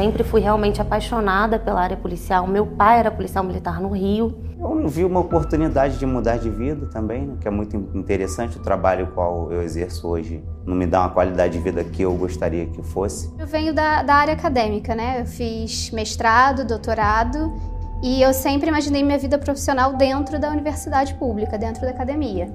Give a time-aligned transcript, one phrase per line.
[0.00, 2.46] sempre fui realmente apaixonada pela área policial.
[2.46, 4.34] Meu pai era policial militar no Rio.
[4.58, 7.36] Eu vi uma oportunidade de mudar de vida também, né?
[7.38, 8.56] que é muito interessante.
[8.56, 12.14] O trabalho qual eu exerço hoje não me dá uma qualidade de vida que eu
[12.14, 13.30] gostaria que fosse.
[13.38, 15.20] Eu venho da, da área acadêmica, né?
[15.20, 17.52] Eu fiz mestrado, doutorado
[18.02, 22.50] e eu sempre imaginei minha vida profissional dentro da universidade pública, dentro da academia.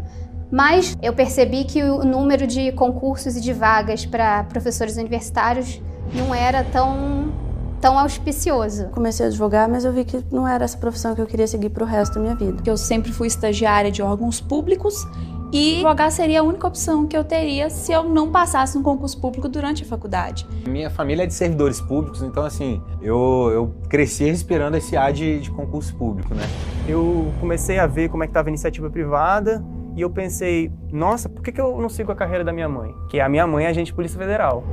[0.52, 5.80] Mas eu percebi que o número de concursos e de vagas para professores universitários
[6.14, 7.34] não era tão
[7.82, 8.88] tão auspicioso.
[8.88, 11.70] Comecei a advogar, mas eu vi que não era essa profissão que eu queria seguir
[11.70, 12.64] para o resto da minha vida.
[12.66, 15.06] Eu sempre fui estagiária de órgãos públicos
[15.54, 19.20] e advogar seria a única opção que eu teria se eu não passasse no concurso
[19.22, 20.48] público durante a faculdade.
[20.68, 25.40] Minha família é de servidores públicos, então assim, eu, eu cresci respirando esse ar de,
[25.40, 26.44] de concurso público, né?
[26.88, 29.64] Eu comecei a ver como é que estava a iniciativa privada
[29.96, 32.94] e eu pensei, nossa, por que, que eu não sigo a carreira da minha mãe?
[33.10, 34.64] Que a minha mãe é agente de Polícia Federal.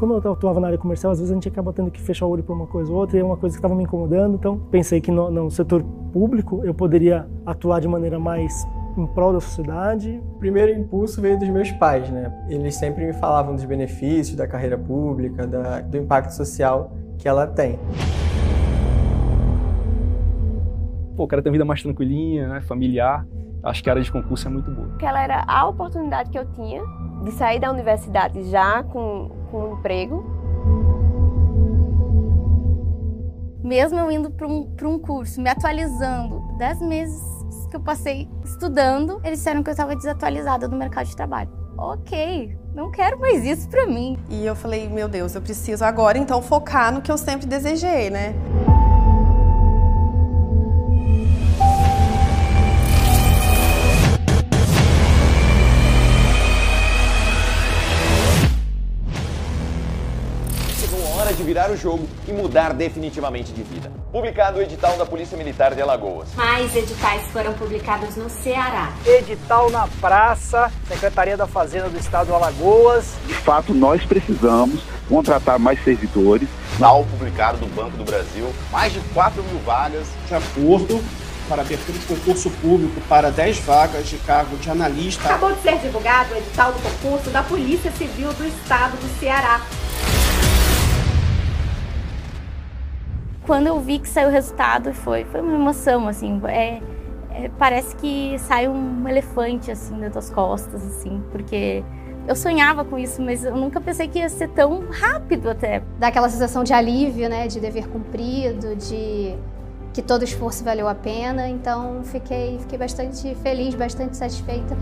[0.00, 2.30] Como eu atuava na área comercial, às vezes a gente acaba tendo que fechar o
[2.30, 4.34] olho por uma coisa ou outra, e é uma coisa que estava me incomodando.
[4.34, 8.66] Então, pensei que no, no setor público eu poderia atuar de maneira mais
[8.96, 10.18] em prol da sociedade?
[10.36, 12.32] O primeiro impulso veio dos meus pais, né?
[12.48, 17.46] Eles sempre me falavam dos benefícios da carreira pública, da, do impacto social que ela
[17.46, 17.78] tem
[21.14, 23.26] pô, o cara tem uma vida mais tranquilinha, né, familiar.
[23.62, 24.88] Acho que a área de concurso é muito boa.
[24.88, 26.82] Porque ela era a oportunidade que eu tinha
[27.22, 30.24] de sair da universidade já com, com um emprego.
[33.62, 37.22] Mesmo eu indo para um, um curso, me atualizando, dez meses
[37.70, 41.50] que eu passei estudando, eles disseram que eu estava desatualizada no mercado de trabalho.
[41.78, 44.18] Ok, não quero mais isso para mim.
[44.28, 48.10] E eu falei, meu Deus, eu preciso agora então focar no que eu sempre desejei,
[48.10, 48.34] né?
[61.40, 63.90] De virar o jogo e mudar definitivamente de vida.
[64.12, 66.28] Publicado o edital da Polícia Militar de Alagoas.
[66.34, 68.92] Mais editais foram publicados no Ceará.
[69.06, 73.14] Edital na praça, Secretaria da Fazenda do Estado do Alagoas.
[73.26, 76.48] De fato, nós precisamos contratar mais servidores.
[76.72, 80.06] Edital publicado do Banco do Brasil, mais de 4 mil vagas.
[80.28, 81.02] De acordo
[81.48, 85.24] para abertura de concurso público para 10 vagas de cargo de analista.
[85.24, 89.60] Acabou de ser divulgado o edital do concurso da Polícia Civil do Estado do Ceará.
[93.50, 96.80] Quando eu vi que saiu o resultado, foi, foi uma emoção, assim, é,
[97.32, 101.82] é, parece que sai um elefante, assim, das tuas costas, assim, porque
[102.28, 105.82] eu sonhava com isso, mas eu nunca pensei que ia ser tão rápido até.
[105.98, 109.34] Dá aquela sensação de alívio, né, de dever cumprido, de
[109.92, 114.76] que todo esforço valeu a pena, então fiquei, fiquei bastante feliz, bastante satisfeita.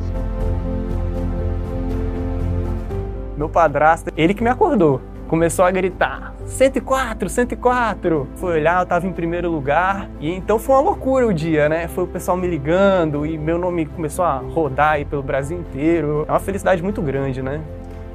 [3.35, 8.27] Meu padrasto, ele que me acordou começou a gritar: 104, 104.
[8.37, 10.09] Foi olhar, eu estava em primeiro lugar.
[10.19, 11.87] E então foi uma loucura o dia, né?
[11.87, 16.25] Foi o pessoal me ligando e meu nome começou a rodar aí pelo Brasil inteiro.
[16.27, 17.61] É uma felicidade muito grande, né?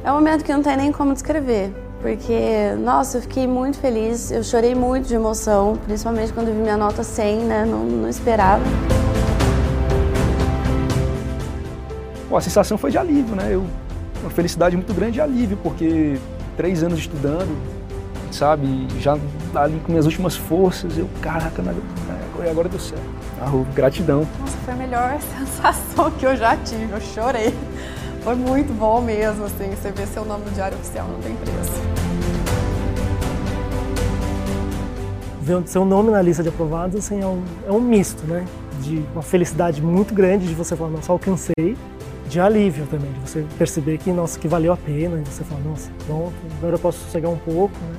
[0.03, 1.72] É um momento que não tem nem como descrever.
[2.01, 6.75] Porque, nossa, eu fiquei muito feliz, eu chorei muito de emoção, principalmente quando vi minha
[6.75, 7.65] nota 100, né?
[7.65, 8.62] Não, não esperava.
[12.27, 13.48] Pô, a sensação foi de alívio, né?
[13.51, 13.63] Eu,
[14.22, 16.17] uma felicidade muito grande de alívio, porque
[16.55, 17.55] três anos estudando,
[18.31, 18.88] sabe?
[19.00, 19.17] Já
[19.55, 21.62] ali com minhas últimas forças, eu, caraca,
[22.50, 23.03] agora deu certo.
[23.41, 24.27] Ah, gratidão.
[24.39, 27.53] Nossa, foi a melhor sensação que eu já tive, eu chorei.
[28.24, 31.81] Foi muito bom mesmo, assim, você ver seu nome no Diário Oficial, não tem preço.
[35.41, 38.45] Ver seu nome na lista de aprovados, assim, é um, é um misto, né?
[38.81, 41.75] De uma felicidade muito grande de você falar, nossa, alcancei,
[42.33, 45.61] de alívio também, de você perceber que, nossa, que valeu a pena, e você fala,
[45.61, 47.95] nossa, pronto, agora eu posso sossegar um pouco, né?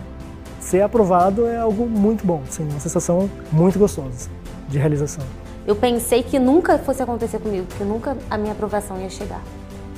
[0.59, 4.29] Ser aprovado é algo muito bom, assim, uma sensação muito gostosa
[4.69, 5.25] de realização.
[5.65, 9.41] Eu pensei que nunca fosse acontecer comigo, que nunca a minha aprovação ia chegar.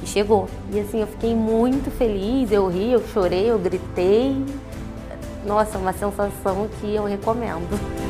[0.03, 0.49] E chegou.
[0.71, 4.37] E assim, eu fiquei muito feliz, eu ri, eu chorei, eu gritei.
[5.47, 8.06] Nossa, uma sensação que eu recomendo.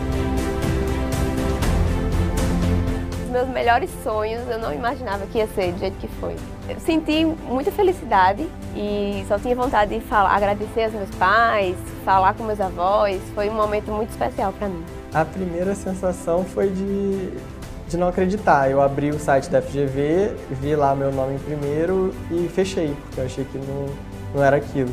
[3.37, 6.35] Meus melhores sonhos, eu não imaginava que ia ser do jeito que foi.
[6.66, 12.33] Eu senti muita felicidade e só tinha vontade de falar, agradecer aos meus pais, falar
[12.33, 13.21] com meus avós.
[13.35, 14.83] Foi um momento muito especial para mim.
[15.12, 17.31] A primeira sensação foi de,
[17.88, 18.71] de não acreditar.
[18.71, 23.21] Eu abri o site da FGV, vi lá meu nome em primeiro e fechei, porque
[23.21, 23.87] eu achei que não,
[24.35, 24.90] não era aquilo.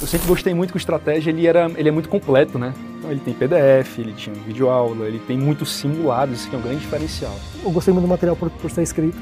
[0.00, 2.72] Eu sempre gostei muito que o estratégia ele era, ele é muito completo, né?
[2.98, 6.62] Então ele tem PDF, ele tinha videoaula, ele tem muitos simulados, isso que é um
[6.62, 7.34] grande diferencial.
[7.64, 9.18] Eu gostei muito do material por, por ser escrito,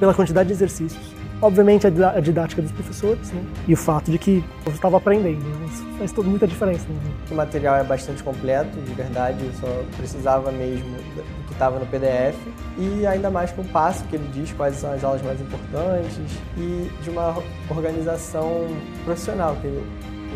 [0.00, 1.16] pela quantidade de exercícios.
[1.40, 3.44] Obviamente a didática dos professores né?
[3.68, 5.44] e o fato de que eu estava aprendendo.
[5.44, 5.66] Né?
[5.66, 6.86] Isso faz toda, muita diferença.
[6.88, 6.98] Né?
[7.30, 11.84] O material é bastante completo, de verdade, eu só precisava mesmo do que estava no
[11.86, 12.36] PDF
[12.78, 16.18] e ainda mais com o passo que ele diz quais são as aulas mais importantes
[16.56, 17.36] e de uma
[17.68, 18.66] organização
[19.04, 19.82] profissional que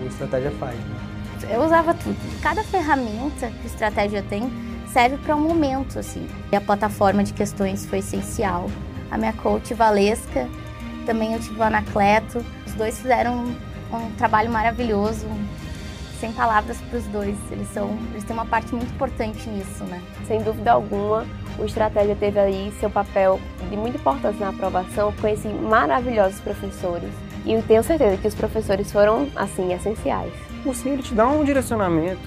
[0.02, 0.76] o Estratégia faz.
[0.76, 1.10] Né?
[1.50, 2.16] Eu usava tudo.
[2.42, 4.50] Cada ferramenta que o Estratégia tem
[4.92, 6.28] serve para um momento, assim.
[6.52, 8.68] E a plataforma de questões foi essencial.
[9.10, 10.48] A minha coach Valesca,
[11.06, 12.44] também eu tive o Anacleto.
[12.66, 15.26] Os dois fizeram um, um trabalho maravilhoso,
[16.20, 17.36] sem palavras para os dois.
[17.50, 20.02] Eles são, eles têm uma parte muito importante nisso, né?
[20.26, 21.26] Sem dúvida alguma,
[21.58, 25.12] o Estratégia teve aí seu papel de muita importância na aprovação.
[25.20, 27.10] Conheci maravilhosos professores
[27.44, 30.32] e tenho certeza que os professores foram assim essenciais.
[30.60, 32.20] O cursinho ele te dá um direcionamento,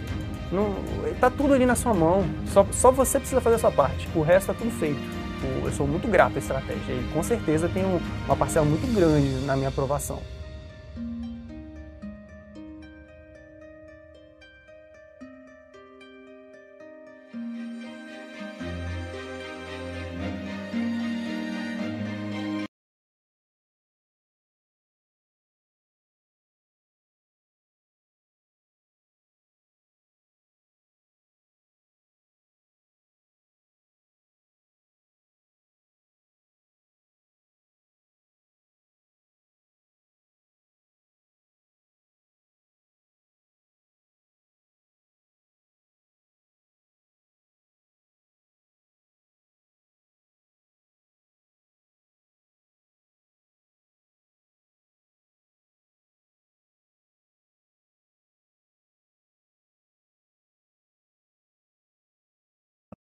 [0.51, 0.75] não,
[1.19, 4.21] tá tudo ali na sua mão, só, só você precisa fazer a sua parte, o
[4.21, 5.01] resto tá tudo feito.
[5.63, 7.83] Eu sou muito grato à estratégia e com certeza tem
[8.25, 10.21] uma parcela muito grande na minha aprovação.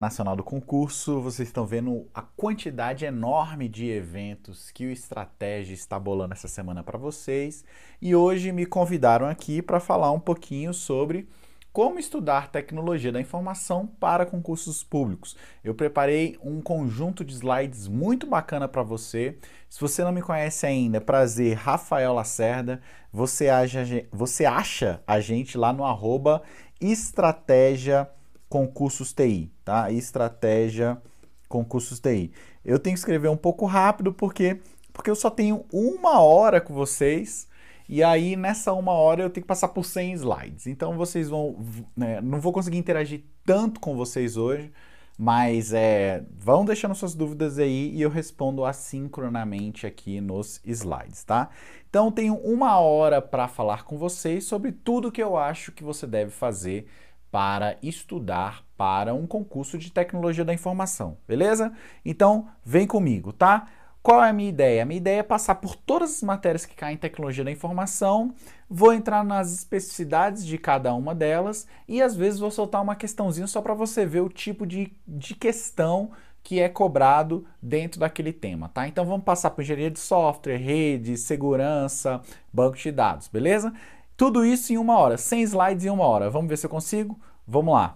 [0.01, 5.99] Nacional do concurso, vocês estão vendo a quantidade enorme de eventos que o Estratégia está
[5.99, 7.65] bolando essa semana para vocês.
[8.01, 11.29] E hoje me convidaram aqui para falar um pouquinho sobre
[11.73, 15.37] como estudar tecnologia da informação para concursos públicos.
[15.65, 19.37] Eu preparei um conjunto de slides muito bacana para você.
[19.69, 22.81] Se você não me conhece ainda, prazer, Rafael Lacerda.
[23.13, 26.43] Você acha, você acha a gente lá no arroba
[26.81, 28.09] estratégia
[28.49, 29.91] concursos TI, tá?
[29.91, 31.01] Estratégia
[31.49, 32.31] concursos TI.
[32.65, 34.61] Eu tenho que escrever um pouco rápido porque
[34.93, 37.47] porque eu só tenho uma hora com vocês
[37.89, 40.67] e aí nessa uma hora eu tenho que passar por 100 slides.
[40.67, 41.57] Então vocês vão,
[41.97, 44.73] né, não vou conseguir interagir tanto com vocês hoje,
[45.17, 51.49] mas é, vão deixando suas dúvidas aí e eu respondo assincronamente aqui nos slides, tá?
[51.89, 56.07] Então tenho uma hora para falar com vocês sobre tudo que eu acho que você
[56.07, 56.87] deve fazer
[57.31, 61.73] para estudar para um concurso de tecnologia da informação, beleza?
[62.05, 63.69] Então, vem comigo, tá?
[64.03, 64.83] Qual é a minha ideia?
[64.83, 68.33] A minha ideia é passar por todas as matérias que caem em tecnologia da informação,
[68.71, 73.47] vou entrar nas especificidades de cada uma delas e às vezes vou soltar uma questãozinha
[73.47, 78.71] só para você ver o tipo de, de questão que é cobrado dentro daquele tema,
[78.71, 78.89] tá?
[78.89, 83.75] Então vamos passar por engenharia de software, rede, segurança, banco de dados, beleza?
[84.19, 86.29] Tudo isso em uma hora, 100 slides em uma hora.
[86.29, 87.17] Vamos ver se eu consigo?
[87.47, 87.95] Vamos lá.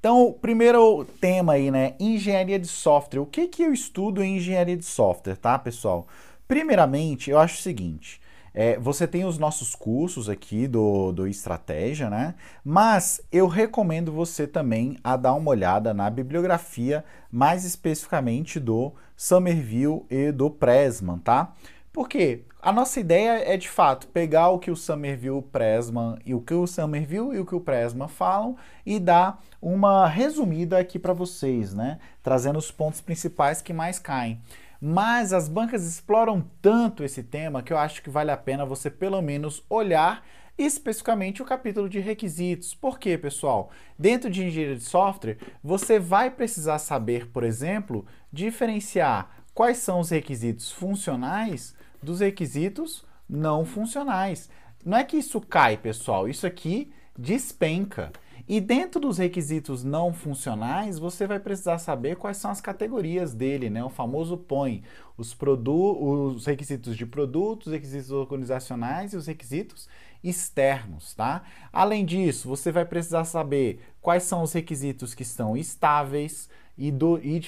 [0.00, 1.94] Então, o primeiro tema aí, né?
[2.00, 3.20] Engenharia de software.
[3.20, 6.06] O que, que eu estudo em engenharia de software, tá, pessoal?
[6.48, 8.18] Primeiramente, eu acho o seguinte.
[8.54, 12.34] É, você tem os nossos cursos aqui do, do Estratégia, né?
[12.64, 20.06] Mas eu recomendo você também a dar uma olhada na bibliografia, mais especificamente do Somerville
[20.08, 21.52] e do Pressman, tá?
[21.92, 22.44] Por quê?
[22.64, 26.54] A nossa ideia é de fato pegar o que o Somerville, Pressman e o que
[26.54, 28.56] o Somerville e o que o Pressman falam
[28.86, 31.98] e dar uma resumida aqui para vocês, né?
[32.22, 34.40] Trazendo os pontos principais que mais caem.
[34.80, 38.88] Mas as bancas exploram tanto esse tema que eu acho que vale a pena você
[38.88, 40.24] pelo menos olhar
[40.56, 42.74] especificamente o capítulo de requisitos.
[42.74, 43.68] Por quê, pessoal?
[43.98, 50.08] Dentro de engenharia de software, você vai precisar saber, por exemplo, diferenciar quais são os
[50.08, 54.48] requisitos funcionais dos requisitos não funcionais.
[54.84, 58.12] Não é que isso cai, pessoal, isso aqui despenca.
[58.46, 63.70] E dentro dos requisitos não funcionais, você vai precisar saber quais são as categorias dele,
[63.70, 63.82] né?
[63.82, 64.82] O famoso põe
[65.16, 69.88] os, os requisitos de produtos, os requisitos organizacionais e os requisitos
[70.22, 71.42] externos, tá?
[71.72, 77.18] Além disso, você vai precisar saber quais são os requisitos que estão estáveis e, do,
[77.18, 77.40] e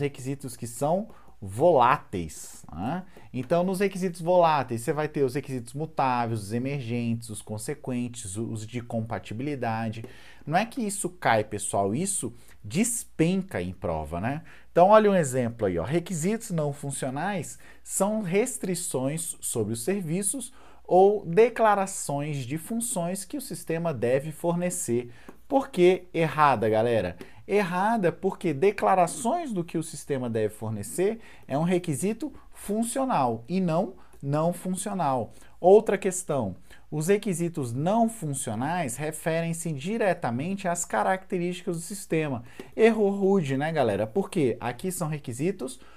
[0.00, 1.08] requisitos que são
[1.40, 2.64] voláteis.
[2.72, 3.04] Né?
[3.32, 8.66] Então, nos requisitos voláteis, você vai ter os requisitos mutáveis, os emergentes, os consequentes, os
[8.66, 10.04] de compatibilidade.
[10.46, 14.42] Não é que isso cai, pessoal, isso despenca em prova, né?
[14.72, 15.84] Então, olha um exemplo aí, ó.
[15.84, 20.52] Requisitos não funcionais são restrições sobre os serviços
[20.84, 25.10] ou declarações de funções que o sistema deve fornecer.
[25.46, 27.16] Por que errada, galera?
[27.48, 33.94] Errada porque declarações do que o sistema deve fornecer é um requisito funcional e não
[34.22, 35.32] não funcional.
[35.60, 36.56] Outra questão:
[36.90, 42.44] os requisitos não funcionais referem-se diretamente às características do sistema.
[42.76, 44.06] Erro rude, né, galera?
[44.06, 45.88] Porque aqui são requisitos funcionais,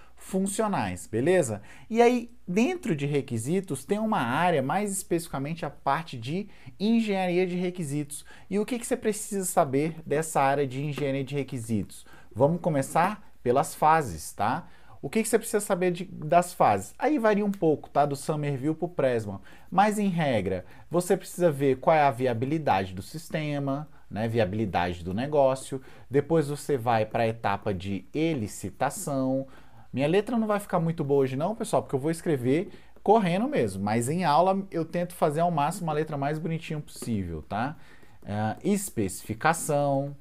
[1.07, 1.61] beleza?
[1.89, 6.47] E aí, dentro de requisitos, tem uma área, mais especificamente a parte de
[6.79, 8.23] engenharia de requisitos.
[8.49, 12.05] E o que, que você precisa saber dessa área de engenharia de requisitos?
[12.33, 14.67] Vamos começar pelas fases, tá?
[15.01, 16.93] O que, que você precisa saber de, das fases?
[16.99, 18.05] Aí varia um pouco, tá?
[18.05, 19.39] Do Somerville para o Presman.
[19.69, 24.27] Mas, em regra, você precisa ver qual é a viabilidade do sistema, né?
[24.27, 25.81] viabilidade do negócio.
[26.07, 29.47] Depois você vai para a etapa de elicitação.
[29.91, 32.71] Minha letra não vai ficar muito boa hoje não, pessoal, porque eu vou escrever
[33.03, 33.83] correndo mesmo.
[33.83, 37.75] Mas em aula eu tento fazer ao máximo a letra mais bonitinha possível, tá?
[38.23, 40.15] Uh, especificação,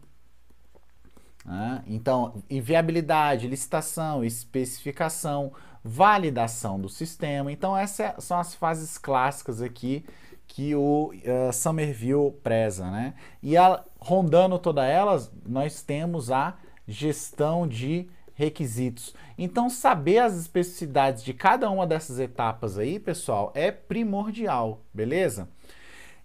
[1.44, 1.82] né?
[1.86, 5.52] Então, viabilidade, licitação, especificação,
[5.82, 7.50] validação do sistema.
[7.50, 10.04] Então, essas são as fases clássicas aqui
[10.46, 12.90] que o uh, Somerville preza.
[12.90, 13.14] Né?
[13.42, 16.56] E a, rondando todas elas, nós temos a
[16.86, 18.08] gestão de
[18.40, 19.14] requisitos.
[19.36, 25.48] Então, saber as especificidades de cada uma dessas etapas aí, pessoal, é primordial, beleza?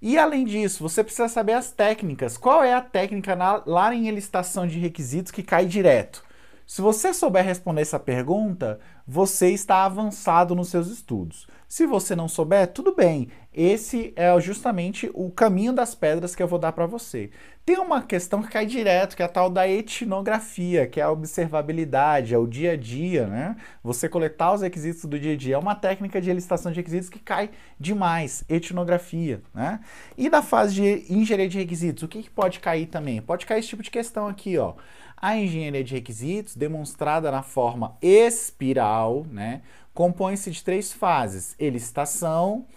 [0.02, 2.38] E além disso, você precisa saber as técnicas.
[2.38, 6.24] Qual é a técnica na, lá em licitação de requisitos que cai direto?
[6.66, 11.48] Se você souber responder essa pergunta, você está avançado nos seus estudos.
[11.68, 13.30] Se você não souber, tudo bem.
[13.54, 17.30] Esse é justamente o caminho das pedras que eu vou dar para você.
[17.66, 21.12] Tem uma questão que cai direto, que é a tal da etnografia, que é a
[21.12, 23.56] observabilidade, é o dia a dia, né?
[23.84, 25.56] Você coletar os requisitos do dia a dia.
[25.56, 29.80] É uma técnica de elicitação de requisitos que cai demais, etnografia, né?
[30.18, 33.22] E na fase de engenharia de requisitos, o que, que pode cair também?
[33.22, 34.74] Pode cair esse tipo de questão aqui, ó.
[35.26, 39.64] A engenharia de requisitos, demonstrada na forma espiral, né?
[39.92, 42.68] compõe-se de três fases: elicitação,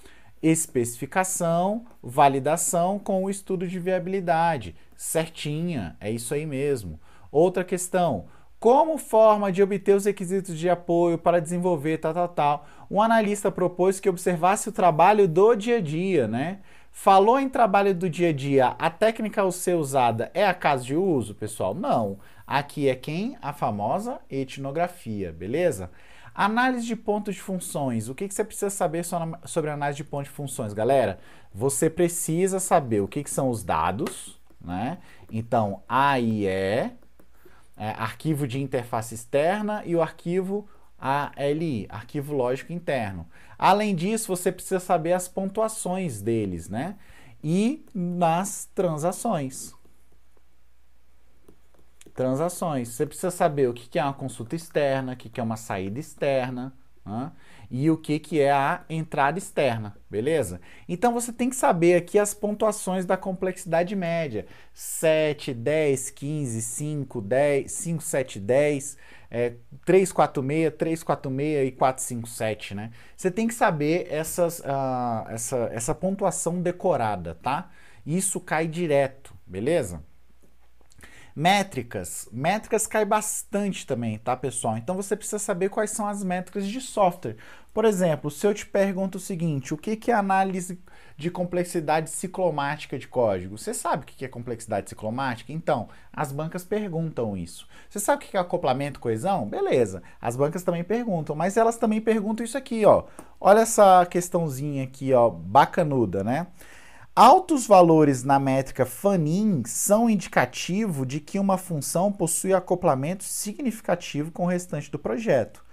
[0.43, 4.75] especificação, validação com o estudo de viabilidade.
[4.97, 6.99] Certinha, é isso aí mesmo.
[7.31, 8.25] Outra questão:
[8.59, 12.67] como forma de obter os requisitos de apoio para desenvolver tal, tal, tal.
[12.91, 16.61] Um analista propôs que observasse o trabalho do dia a dia, né?
[16.91, 20.85] Falou em trabalho do dia a dia, a técnica a ser usada é a caso
[20.85, 21.73] de uso, pessoal?
[21.73, 22.19] Não.
[22.49, 23.37] Aqui é quem?
[23.43, 25.91] A famosa etnografia, beleza?
[26.35, 28.09] Análise de pontos de funções.
[28.09, 29.05] O que, que você precisa saber
[29.45, 31.19] sobre análise de pontos de funções, galera?
[31.53, 34.97] Você precisa saber o que, que são os dados, né?
[35.31, 36.91] Então, AIE, é,
[37.77, 40.67] arquivo de interface externa, e o arquivo
[40.99, 43.27] ALI, arquivo lógico interno.
[43.59, 46.97] Além disso, você precisa saber as pontuações deles, né?
[47.45, 49.77] E nas transações
[52.19, 52.89] transações.
[52.89, 56.73] Você precisa saber o que é uma consulta externa, o que é uma saída externa
[57.07, 57.31] né?
[57.71, 60.61] e o que é a entrada externa, beleza?
[60.89, 67.21] Então você tem que saber aqui as pontuações da complexidade média: 7, 10, 15, 5,
[67.21, 68.97] 10, 5, 7, 10.
[69.31, 69.53] É,
[69.85, 72.91] 346, 346 e 457, né?
[73.15, 77.71] Você tem que saber essas, uh, essa, essa pontuação decorada, tá?
[78.07, 80.03] Isso cai direto, beleza?
[81.39, 82.29] Métricas.
[82.33, 84.77] Métricas cai bastante também, tá, pessoal?
[84.77, 87.37] Então você precisa saber quais são as métricas de software.
[87.73, 90.81] Por exemplo, se eu te pergunto o seguinte, o que é análise
[91.17, 93.57] de complexidade ciclomática de código?
[93.57, 95.53] Você sabe o que é complexidade ciclomática?
[95.53, 97.69] Então, as bancas perguntam isso.
[97.89, 99.47] Você sabe o que é acoplamento, coesão?
[99.47, 100.03] Beleza.
[100.21, 103.05] As bancas também perguntam, mas elas também perguntam isso aqui, ó.
[103.41, 106.49] Olha essa questãozinha aqui, ó, bacanuda, né?
[107.21, 114.45] Altos valores na métrica Fanin são indicativo de que uma função possui acoplamento significativo com
[114.45, 115.65] o restante do projeto,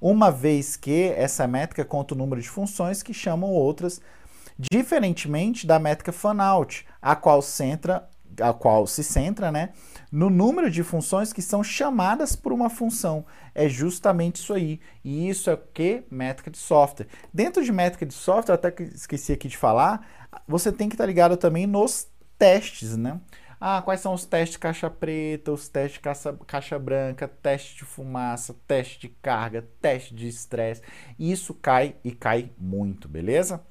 [0.00, 4.00] uma vez que essa métrica conta o número de funções que chamam outras,
[4.58, 8.08] diferentemente da métrica Fanout, a qual centra
[8.40, 9.70] a qual se centra né,
[10.10, 13.24] no número de funções que são chamadas por uma função.
[13.54, 14.80] É justamente isso aí.
[15.04, 16.02] E isso é o que?
[16.10, 17.06] Métrica de software.
[17.32, 20.06] Dentro de métrica de software, até que esqueci aqui de falar,
[20.46, 23.20] você tem que estar tá ligado também nos testes, né?
[23.60, 28.54] Ah, quais são os testes caixa preta, os testes caixa, caixa branca, teste de fumaça,
[28.66, 30.82] teste de carga, teste de estresse.
[31.18, 33.64] Isso cai e cai muito, beleza?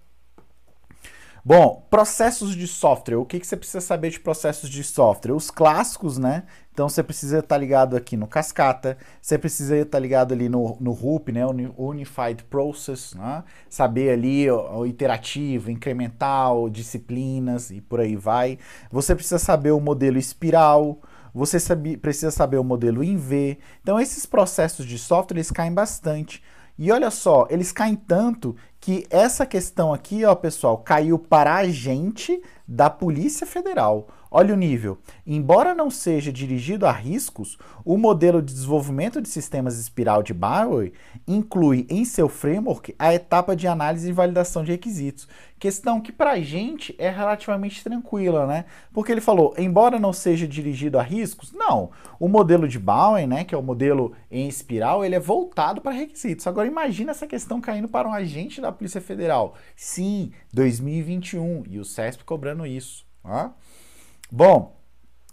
[1.46, 3.18] Bom, processos de software.
[3.18, 5.34] O que, que você precisa saber de processos de software?
[5.34, 6.44] Os clássicos, né?
[6.72, 10.94] Então você precisa estar ligado aqui no Cascata, você precisa estar ligado ali no, no
[10.94, 11.42] RUP, né?
[11.78, 13.44] Unified Process, né?
[13.70, 18.58] Saber ali o, o iterativo, incremental, disciplinas e por aí vai.
[18.90, 21.02] Você precisa saber o modelo espiral,
[21.34, 23.58] você sabe, precisa saber o modelo em V.
[23.82, 26.42] Então esses processos de software eles caem bastante.
[26.78, 31.66] E olha só, eles caem tanto que essa questão aqui, ó, pessoal, caiu para a
[31.70, 34.08] gente da Polícia Federal.
[34.36, 34.98] Olha o nível.
[35.28, 40.90] Embora não seja dirigido a riscos, o modelo de desenvolvimento de sistemas espiral de Barrow
[41.28, 45.28] inclui em seu framework a etapa de análise e validação de requisitos.
[45.60, 48.66] Questão que para a gente é relativamente tranquila, né?
[48.92, 51.92] Porque ele falou, embora não seja dirigido a riscos, não.
[52.20, 55.94] O modelo de Bowen, né, que é o modelo em espiral, ele é voltado para
[55.94, 56.46] requisitos.
[56.48, 59.54] Agora imagina essa questão caindo para um agente da Polícia Federal.
[59.74, 63.06] Sim, 2021 e o CESP cobrando isso.
[63.24, 63.50] Ó.
[64.32, 64.76] Bom,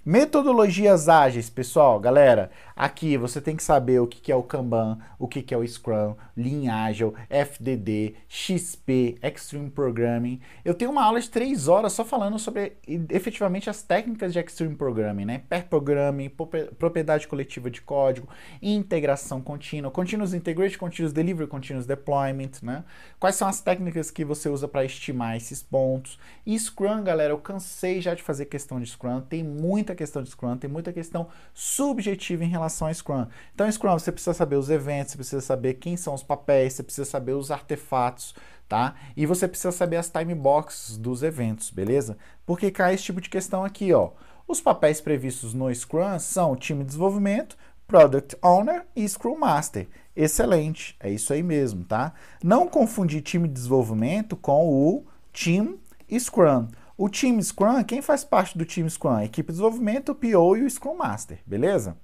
[0.04, 2.50] metodologias ágeis, pessoal, galera.
[2.74, 6.14] Aqui você tem que saber o que é o Kanban, o que é o Scrum,
[6.34, 10.40] Lean Agile, FDD, XP, Extreme Programming.
[10.64, 12.78] Eu tenho uma aula de três horas só falando sobre
[13.10, 15.42] efetivamente as técnicas de Extreme Programming, né?
[15.46, 16.30] Pair Programming,
[16.78, 18.28] propriedade coletiva de código,
[18.62, 22.84] integração contínua, Continuous Integration, Continuous Delivery, Continuous Deployment, né?
[23.18, 26.18] Quais são as técnicas que você usa para estimar esses pontos?
[26.46, 30.30] E Scrum, galera, eu cansei já de fazer questão de Scrum, tem muita questão de
[30.30, 33.26] Scrum, tem muita questão subjetiva em relação a Scrum.
[33.54, 36.82] Então, Scrum, você precisa saber os eventos, você precisa saber quem são os papéis, você
[36.82, 38.34] precisa saber os artefatos,
[38.68, 38.94] tá?
[39.16, 42.16] E você precisa saber as time boxes dos eventos, beleza?
[42.46, 44.10] Porque cai esse tipo de questão aqui, ó.
[44.46, 49.88] Os papéis previstos no Scrum são time de desenvolvimento, Product Owner e Scrum Master.
[50.14, 52.12] Excelente, é isso aí mesmo, tá?
[52.42, 55.78] Não confundir time de desenvolvimento com o Team
[56.18, 56.68] Scrum.
[57.02, 59.08] O time Scrum, quem faz parte do time Scrum?
[59.08, 61.96] A equipe de desenvolvimento, o PO e o Scrum Master, beleza?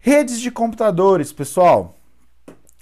[0.00, 1.94] Redes de computadores, pessoal.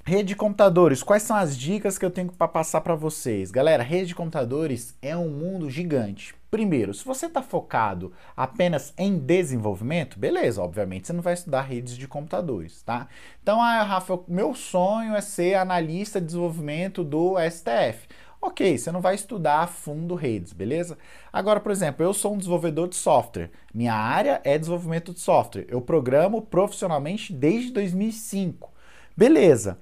[0.02, 3.50] Rede de computadores, quais são as dicas que eu tenho para passar para vocês?
[3.50, 6.34] Galera, rede de computadores é um mundo gigante.
[6.50, 11.98] Primeiro, se você está focado apenas em desenvolvimento, beleza, obviamente você não vai estudar redes
[11.98, 13.08] de computadores, tá?
[13.42, 18.08] Então, ah, Rafa, meu sonho é ser analista de desenvolvimento do STF.
[18.42, 20.96] Ok, você não vai estudar a fundo redes, beleza?
[21.30, 23.50] Agora, por exemplo, eu sou um desenvolvedor de software.
[23.74, 25.66] Minha área é desenvolvimento de software.
[25.68, 28.72] Eu programo profissionalmente desde 2005.
[29.14, 29.78] Beleza.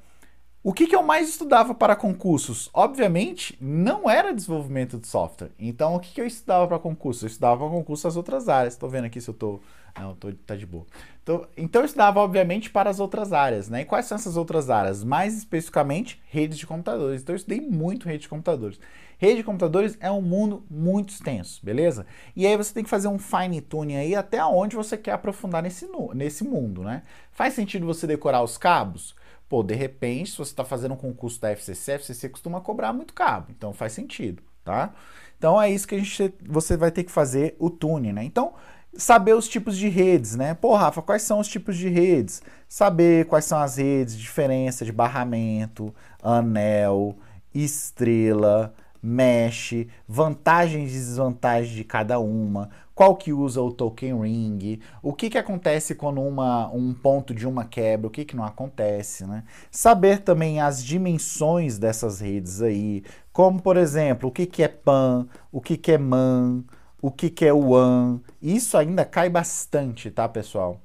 [0.68, 2.68] O que, que, eu mais estudava para concursos?
[2.74, 5.48] Obviamente, não era desenvolvimento de software.
[5.58, 7.24] Então, o que, que eu estudava para concurso?
[7.24, 8.74] Eu estudava para concurso as outras áreas.
[8.74, 9.62] Estou vendo aqui se eu estou...
[9.98, 10.84] Não, tô, tá de boa.
[11.22, 13.70] Então, então, eu estudava, obviamente, para as outras áreas.
[13.70, 13.80] Né?
[13.80, 15.02] E quais são essas outras áreas?
[15.02, 17.22] Mais especificamente, redes de computadores.
[17.22, 18.78] Então, eu estudei muito rede de computadores.
[19.16, 22.04] Rede de computadores é um mundo muito extenso, beleza?
[22.36, 25.62] E aí você tem que fazer um fine tuning aí até onde você quer aprofundar
[25.62, 27.04] nesse, nesse mundo, né?
[27.32, 29.16] Faz sentido você decorar os cabos?
[29.48, 32.92] Pô, de repente, se você está fazendo um concurso da FCC, a FCC costuma cobrar
[32.92, 34.92] muito cabo, então faz sentido, tá?
[35.38, 38.24] Então é isso que a gente, você vai ter que fazer o tune, né?
[38.24, 38.54] Então,
[38.94, 40.54] saber os tipos de redes, né?
[40.54, 42.42] Pô, Rafa, quais são os tipos de redes?
[42.68, 47.16] Saber quais são as redes, diferença de barramento, anel,
[47.54, 55.12] estrela, mesh, vantagens e desvantagens de cada uma, qual que usa o token ring, o
[55.12, 59.24] que, que acontece quando uma, um ponto de uma quebra, o que, que não acontece,
[59.24, 59.44] né?
[59.70, 65.28] Saber também as dimensões dessas redes aí, como por exemplo, o que, que é PAN,
[65.52, 66.64] o que, que é MAN,
[67.00, 70.80] o que, que é WAN, isso ainda cai bastante, tá pessoal?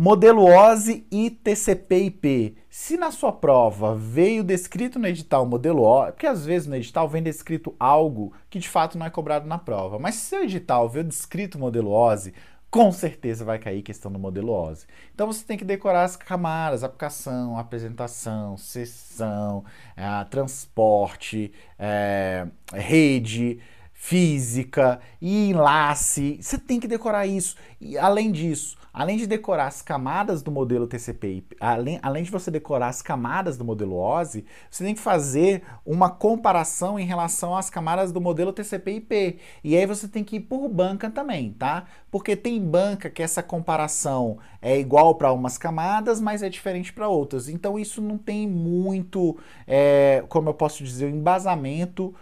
[0.00, 2.56] Modelo OSI e TCP/IP.
[2.70, 7.08] Se na sua prova veio descrito no edital modelo OSI, porque às vezes no edital
[7.08, 10.88] vem descrito algo que de fato não é cobrado na prova, mas se o edital
[10.88, 12.32] veio descrito modelo OSI,
[12.70, 14.86] com certeza vai cair questão do modelo OSI.
[15.12, 19.64] Então você tem que decorar as camadas, aplicação, apresentação, sessão,
[19.96, 23.58] é, transporte, é, rede,
[23.92, 26.38] física e enlace.
[26.40, 27.56] Você tem que decorar isso.
[27.80, 32.50] E além disso, além de decorar as camadas do modelo TCP, além, além de você
[32.50, 37.70] decorar as camadas do modelo OSI, você tem que fazer uma comparação em relação às
[37.70, 39.38] camadas do modelo TCP/IP.
[39.62, 41.84] E aí você tem que ir por banca também, tá?
[42.10, 47.06] Porque tem banca que essa comparação é igual para umas camadas, mas é diferente para
[47.06, 47.48] outras.
[47.48, 52.12] Então isso não tem muito, é, como eu posso dizer, embasamento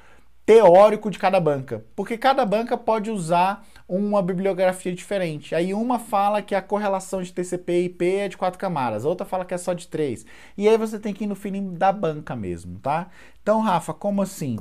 [0.46, 5.56] teórico de cada banca, porque cada banca pode usar uma bibliografia diferente.
[5.56, 9.26] Aí uma fala que a correlação de TCP e IP é de quatro camadas, outra
[9.26, 10.24] fala que é só de três.
[10.56, 13.08] E aí você tem que ir no feeling da banca mesmo, tá?
[13.42, 14.56] Então, Rafa, como assim?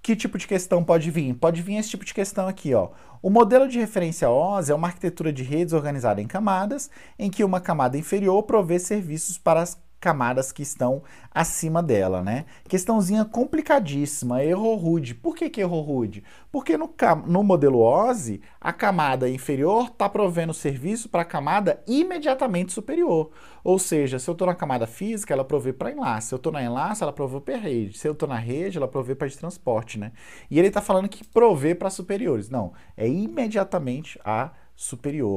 [0.00, 1.34] Que tipo de questão pode vir?
[1.34, 2.90] Pode vir esse tipo de questão aqui, ó.
[3.20, 7.42] O modelo de referência OSI é uma arquitetura de redes organizada em camadas, em que
[7.42, 12.46] uma camada inferior provê serviços para as camadas que estão acima dela, né?
[12.68, 15.14] Questãozinha complicadíssima, erro rude.
[15.14, 16.22] Por que, que erro rude?
[16.50, 16.92] Porque no,
[17.26, 23.30] no modelo OSI, a camada inferior está provendo serviço para a camada imediatamente superior.
[23.62, 26.28] Ou seja, se eu estou na camada física, ela provê para enlace.
[26.28, 27.98] Se eu estou na enlace, ela provê para rede.
[27.98, 30.12] Se eu estou na rede, ela provê para de transporte, né?
[30.50, 32.48] E ele está falando que provê para superiores.
[32.48, 34.52] Não, é imediatamente a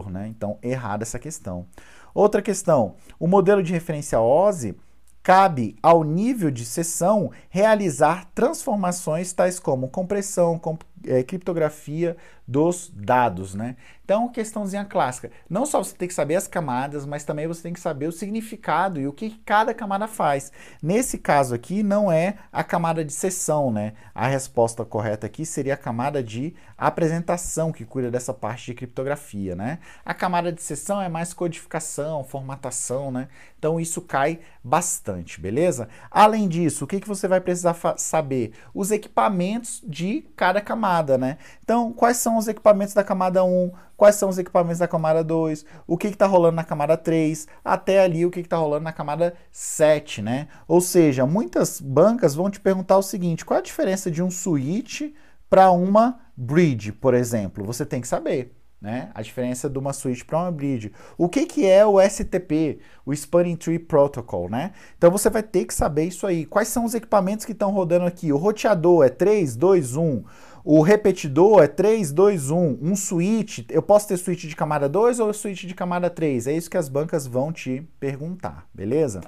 [0.09, 0.27] né?
[0.27, 1.65] Então, errada essa questão.
[2.13, 4.77] Outra questão: o modelo de referência OSI
[5.23, 13.55] cabe ao nível de sessão realizar transformações tais como compressão, comp é, criptografia dos dados,
[13.55, 13.77] né?
[14.03, 15.31] Então, questãozinha clássica.
[15.49, 18.11] Não só você tem que saber as camadas, mas também você tem que saber o
[18.11, 20.51] significado e o que cada camada faz.
[20.83, 23.93] Nesse caso aqui, não é a camada de sessão, né?
[24.13, 29.55] A resposta correta aqui seria a camada de apresentação, que cuida dessa parte de criptografia,
[29.55, 29.79] né?
[30.03, 33.29] A camada de sessão é mais codificação, formatação, né?
[33.57, 35.87] Então, isso cai bastante, beleza?
[36.09, 38.51] Além disso, o que, que você vai precisar saber?
[38.73, 41.37] Os equipamentos de cada camada, né?
[41.63, 45.65] Então, quais são os equipamentos da camada 1, quais são os equipamentos da camada 2,
[45.87, 49.33] o que está rolando na camada 3, até ali o que está rolando na camada
[49.51, 50.47] 7, né?
[50.67, 55.03] Ou seja, muitas bancas vão te perguntar o seguinte: qual a diferença de um switch
[55.49, 57.63] para uma bridge, por exemplo?
[57.65, 58.55] Você tem que saber.
[58.81, 59.11] Né?
[59.13, 60.91] A diferença de uma switch para uma bridge.
[61.15, 64.71] O que, que é o STP, o Spanning Tree Protocol, né?
[64.97, 66.47] Então você vai ter que saber isso aí.
[66.47, 68.33] Quais são os equipamentos que estão rodando aqui?
[68.33, 70.23] O roteador é 3, 2, 1.
[70.63, 72.77] O repetidor é 3, 2, 1.
[72.81, 76.47] Um switch, eu posso ter switch de camada 2 ou switch de camada 3?
[76.47, 79.21] É isso que as bancas vão te perguntar, beleza?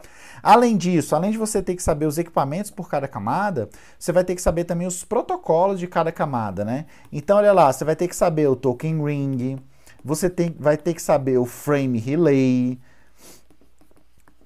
[0.43, 3.67] Além disso, além de você ter que saber os equipamentos por cada camada,
[3.97, 6.85] você vai ter que saber também os protocolos de cada camada, né?
[7.11, 9.57] Então, olha lá, você vai ter que saber o token ring,
[10.03, 12.77] você tem, vai ter que saber o frame relay,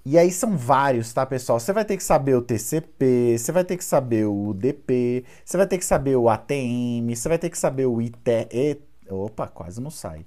[0.10, 1.60] e aí são vários, tá, pessoal?
[1.60, 5.58] Você vai ter que saber o TCP, você vai ter que saber o UDP, você
[5.58, 8.48] vai ter que saber o ATM, você vai ter que saber o IT...
[8.50, 8.78] E...
[9.10, 10.26] Opa, quase não sai.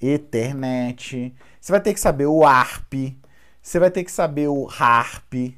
[0.00, 3.18] Ethernet, você vai ter que saber o ARP,
[3.60, 5.54] você vai ter que saber o HARP,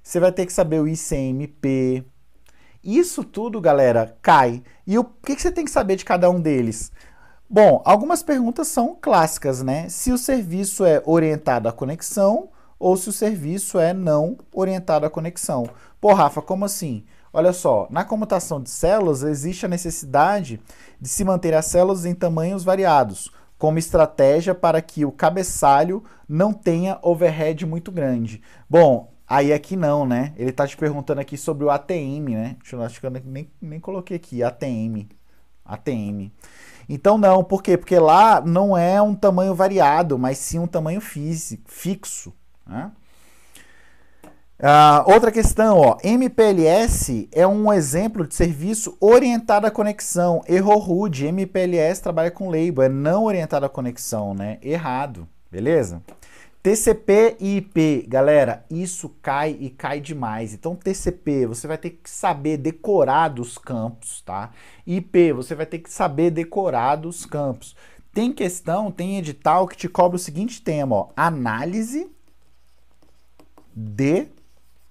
[0.00, 2.04] você vai ter que saber o ICMP.
[2.84, 4.62] Isso tudo, galera, cai.
[4.86, 6.92] E o que, que você tem que saber de cada um deles?
[7.48, 9.88] Bom, algumas perguntas são clássicas, né?
[9.88, 15.10] Se o serviço é orientado à conexão ou se o serviço é não orientado à
[15.10, 15.64] conexão.
[16.00, 17.04] Pô, Rafa, como assim?
[17.32, 20.60] Olha só, na comutação de células existe a necessidade
[21.00, 26.52] de se manter as células em tamanhos variados, como estratégia para que o cabeçalho não
[26.52, 28.42] tenha overhead muito grande.
[28.68, 30.34] Bom, aí aqui não, né?
[30.36, 32.56] Ele está te perguntando aqui sobre o ATM, né?
[32.58, 35.06] Deixa eu acho que eu nem, nem coloquei aqui, ATM.
[35.64, 36.32] ATM.
[36.88, 37.76] Então não, por quê?
[37.76, 42.32] Porque lá não é um tamanho variado, mas sim um tamanho físico, fixo.
[42.66, 42.90] Né?
[44.58, 50.42] Uh, outra questão, ó, MPLS é um exemplo de serviço orientado à conexão.
[50.48, 54.58] Errou rude, MPLS trabalha com label, é não orientado à conexão, né?
[54.62, 56.02] Errado, beleza?
[56.66, 60.52] TCP e IP, galera, isso cai e cai demais.
[60.52, 64.50] Então, TCP, você vai ter que saber decorar dos campos, tá?
[64.84, 67.76] IP, você vai ter que saber decorar dos campos.
[68.12, 72.10] Tem questão, tem edital que te cobra o seguinte tema, ó, análise
[73.72, 74.26] de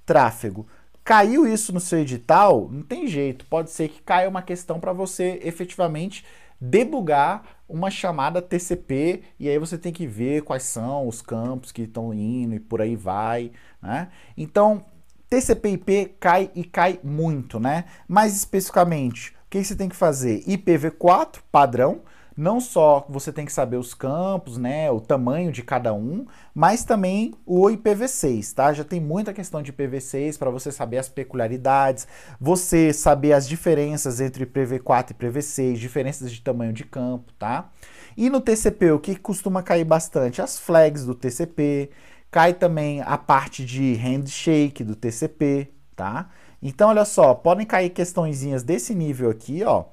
[0.06, 0.66] tráfego.
[1.04, 2.70] Caiu isso no seu edital?
[2.72, 6.24] Não tem jeito, pode ser que caia uma questão para você efetivamente
[6.58, 11.84] debugar uma chamada TCP e aí você tem que ver quais são os campos que
[11.84, 13.52] estão indo e por aí vai,
[13.82, 14.10] né?
[14.38, 14.84] Então,
[15.30, 17.86] TCP/IP cai e cai muito, né?
[18.08, 20.44] Mais especificamente, o que você tem que fazer?
[20.46, 22.02] IPv4 padrão,
[22.36, 26.84] não só você tem que saber os campos, né, o tamanho de cada um, mas
[26.84, 28.74] também o IPv6, tá?
[28.74, 32.08] Já tem muita questão de IPv6 para você saber as peculiaridades,
[32.40, 37.70] você saber as diferenças entre IPv4 e IPv6, diferenças de tamanho de campo, tá?
[38.18, 40.42] E no TCP, o que costuma cair bastante?
[40.42, 41.90] As flags do TCP,
[42.32, 46.30] cai também a parte de handshake do TCP, tá?
[46.62, 49.86] Então, olha só, podem cair questõezinhas desse nível aqui, ó,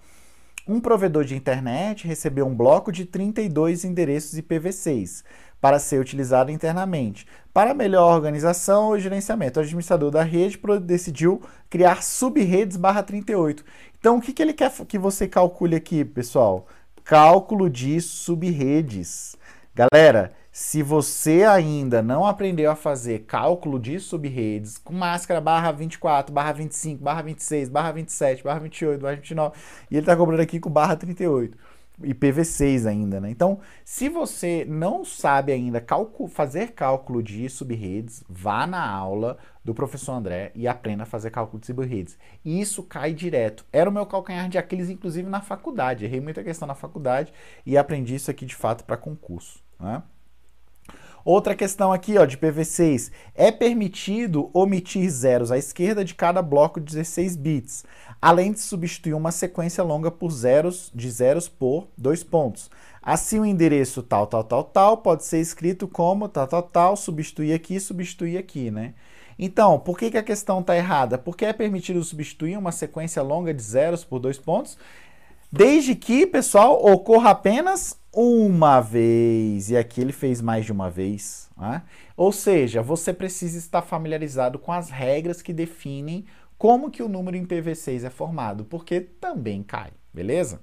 [0.66, 5.24] Um provedor de internet recebeu um bloco de 32 endereços IPv6
[5.60, 7.26] para ser utilizado internamente.
[7.52, 13.64] Para melhor organização e gerenciamento, o administrador da rede decidiu criar subredes barra 38.
[13.98, 16.66] Então, o que, que ele quer que você calcule aqui, pessoal?
[17.02, 19.36] Cálculo de subredes.
[19.74, 26.30] Galera, se você ainda não aprendeu a fazer cálculo de subredes com máscara barra 24,
[26.30, 29.56] barra 25, barra 26, barra 27, barra 28, barra 29,
[29.90, 31.56] e ele está cobrando aqui com barra 38
[32.02, 33.30] IPv6 ainda, né?
[33.30, 39.74] Então, se você não sabe ainda cálculo, fazer cálculo de subredes, vá na aula do
[39.74, 42.18] professor André e aprenda a fazer cálculo de subredes.
[42.44, 43.64] E isso cai direto.
[43.72, 46.04] Era o meu calcanhar de Aquiles, inclusive na faculdade.
[46.04, 47.32] Errei muita questão na faculdade
[47.64, 49.62] e aprendi isso aqui de fato para concurso.
[49.78, 50.02] Né?
[51.24, 53.10] Outra questão aqui, ó, de PV6.
[53.34, 57.84] É permitido omitir zeros à esquerda de cada bloco de 16 bits,
[58.20, 62.70] além de substituir uma sequência longa por zeros de zeros por dois pontos.
[63.00, 67.52] Assim, o endereço tal, tal, tal, tal pode ser escrito como tal, tal, tal, substituir
[67.52, 68.94] aqui, substituir aqui, né?
[69.38, 71.18] Então, por que, que a questão está errada?
[71.18, 74.78] Porque é permitido substituir uma sequência longa de zeros por dois pontos,
[75.52, 79.70] desde que, pessoal, ocorra apenas uma vez.
[79.70, 81.50] E aqui ele fez mais de uma vez.
[81.56, 81.82] Né?
[82.16, 86.24] Ou seja, você precisa estar familiarizado com as regras que definem
[86.56, 90.60] como que o número em PV6 é formado, porque também cai, beleza?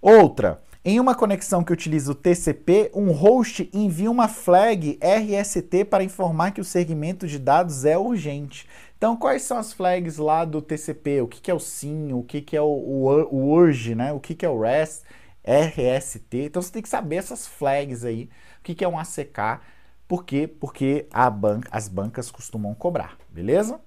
[0.00, 6.02] Outra, em uma conexão que utiliza o TCP, um host envia uma flag RST para
[6.02, 8.66] informar que o segmento de dados é urgente.
[8.96, 11.20] Então, quais são as flags lá do TCP?
[11.20, 12.12] O que, que é o SYN?
[12.14, 13.94] O que, que é o, o, o URGE?
[13.94, 14.12] Né?
[14.12, 15.04] O que, que é o REST?
[15.44, 16.36] RST.
[16.36, 18.30] Então você tem que saber essas flags aí.
[18.60, 19.60] O que, que é um ACK?
[20.06, 20.46] Por quê?
[20.48, 21.06] Porque
[21.70, 23.80] as bancas costumam cobrar, beleza?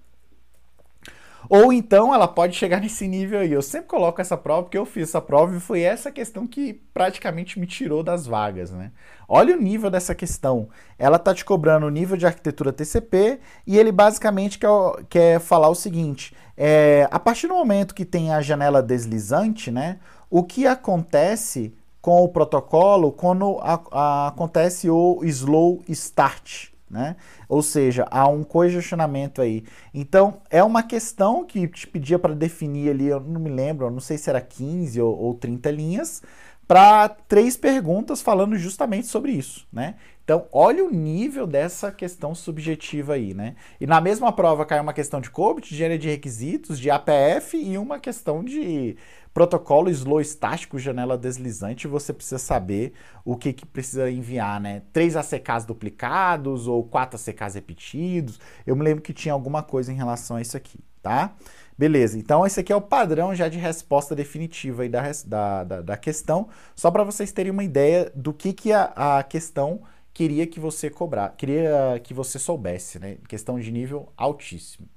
[1.49, 3.51] Ou então ela pode chegar nesse nível aí.
[3.51, 6.73] Eu sempre coloco essa prova porque eu fiz essa prova e foi essa questão que
[6.93, 8.91] praticamente me tirou das vagas, né?
[9.27, 10.69] Olha o nível dessa questão.
[10.97, 14.69] Ela tá te cobrando o nível de arquitetura TCP e ele basicamente quer,
[15.09, 19.99] quer falar o seguinte: é, a partir do momento que tem a janela deslizante, né?
[20.29, 27.15] O que acontece com o protocolo quando a, a, acontece o slow start, né?
[27.49, 29.63] Ou seja, há um congestionamento aí.
[29.93, 33.99] Então, é uma questão que te pedia para definir ali, eu não me lembro, não
[33.99, 36.21] sei se era 15 ou, ou 30 linhas,
[36.67, 39.95] para três perguntas falando justamente sobre isso, né?
[40.23, 43.55] Então, olha o nível dessa questão subjetiva aí, né?
[43.81, 47.57] E na mesma prova cai uma questão de COBIT, de gênero de requisitos, de APF
[47.57, 48.95] e uma questão de
[49.33, 52.93] protocolo slow estático, janela deslizante, você precisa saber
[53.25, 54.83] o que, que precisa enviar, né?
[54.93, 58.39] Três ACKs duplicados ou quatro ACKs repetidos.
[58.65, 61.33] Eu me lembro que tinha alguma coisa em relação a isso aqui, tá?
[61.75, 65.81] Beleza, então esse aqui é o padrão já de resposta definitiva aí da, da, da,
[65.81, 69.81] da questão, só para vocês terem uma ideia do que, que a, a questão
[70.13, 73.17] queria que você cobrar, queria que você soubesse, né?
[73.27, 74.87] Questão de nível altíssimo.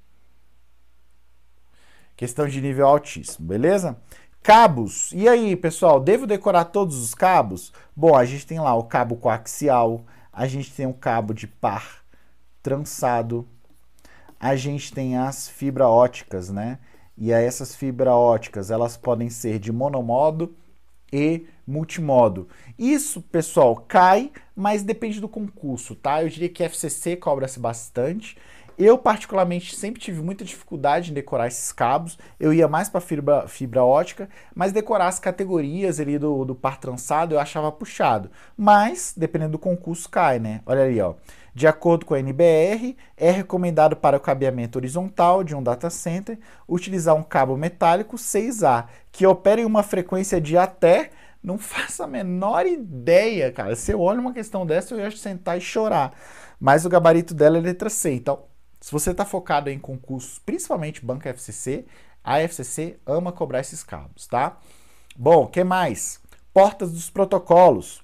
[2.15, 3.97] Questão de nível altíssimo, beleza?
[4.43, 5.11] Cabos.
[5.11, 7.73] E aí, pessoal, devo decorar todos os cabos?
[7.95, 12.03] Bom, a gente tem lá o cabo coaxial, a gente tem o cabo de par
[12.63, 13.47] trançado,
[14.39, 16.79] a gente tem as fibra óticas, né?
[17.17, 20.55] E aí essas fibra óticas, elas podem ser de monomodo
[21.11, 22.47] e multimodo.
[22.77, 26.21] Isso, pessoal, cai, mas depende do concurso, tá?
[26.21, 28.37] Eu diria que FCC cobra-se bastante.
[28.77, 32.17] Eu, particularmente, sempre tive muita dificuldade em decorar esses cabos.
[32.39, 36.77] Eu ia mais para fibra, fibra ótica, mas decorar as categorias ali do, do par
[36.79, 38.29] trançado eu achava puxado.
[38.55, 40.61] Mas, dependendo do concurso, cai, né?
[40.63, 41.15] Olha ali, ó.
[41.55, 46.37] De acordo com a NBR, é recomendado para o cabeamento horizontal de um data center
[46.69, 51.09] utilizar um cabo metálico 6A, que opera em uma frequência de até.
[51.41, 53.75] Não faço a menor ideia, cara.
[53.75, 56.13] Se eu olho uma questão dessa, eu ia sentar e chorar.
[56.59, 58.13] Mas o gabarito dela é letra C.
[58.13, 58.43] Então,
[58.87, 61.85] se você está focado em concursos, principalmente banca FCC,
[62.23, 64.61] a FCC ama cobrar esses cabos, tá?
[65.13, 66.21] Bom, que mais?
[66.53, 68.01] Portas dos protocolos.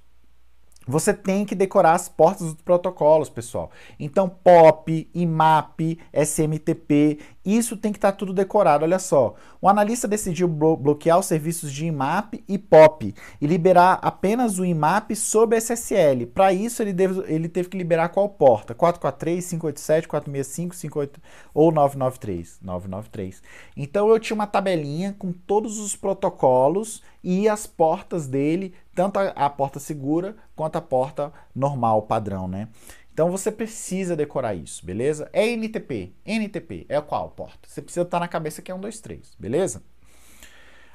[0.87, 3.71] Você tem que decorar as portas dos protocolos, pessoal.
[3.99, 8.83] Então, POP, IMAP, SMTP, isso tem que estar tá tudo decorado.
[8.83, 13.99] Olha só, o analista decidiu blo bloquear os serviços de IMAP e POP e liberar
[14.01, 16.25] apenas o IMAP sob SSL.
[16.27, 16.95] Para isso, ele,
[17.27, 18.73] ele teve que liberar qual porta?
[18.73, 21.21] 443, 587, 465, 58
[21.53, 22.59] ou 993?
[22.61, 23.41] 993.
[23.75, 29.29] Então, eu tinha uma tabelinha com todos os protocolos e as portas dele, tanto a,
[29.29, 32.69] a porta segura quanto a porta normal, padrão, né?
[33.13, 35.29] Então você precisa decorar isso, beleza?
[35.31, 36.13] É NTP.
[36.25, 37.69] NTP é qual porta?
[37.69, 39.83] Você precisa estar na cabeça que é um, dois, três, beleza?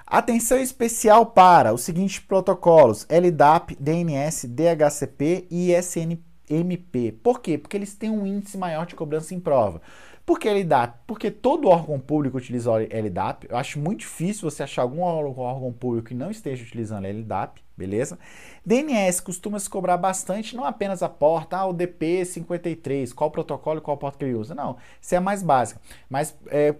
[0.04, 7.12] Atenção especial para os seguintes protocolos: LDAP, DNS, DHCP e SNMP.
[7.22, 7.56] Por quê?
[7.56, 9.80] Porque eles têm um índice maior de cobrança em prova.
[10.26, 10.98] Por que LDAP?
[11.06, 13.46] Porque todo órgão público utiliza LDAP.
[13.48, 18.18] Eu acho muito difícil você achar algum órgão público que não esteja utilizando LDAP, beleza?
[18.66, 23.96] DNS costuma se cobrar bastante, não apenas a porta, ah, o DP53, qual protocolo qual
[23.96, 24.54] porta que ele usa.
[24.54, 25.80] Não, isso é a mais básica.
[26.10, 26.74] Mas é,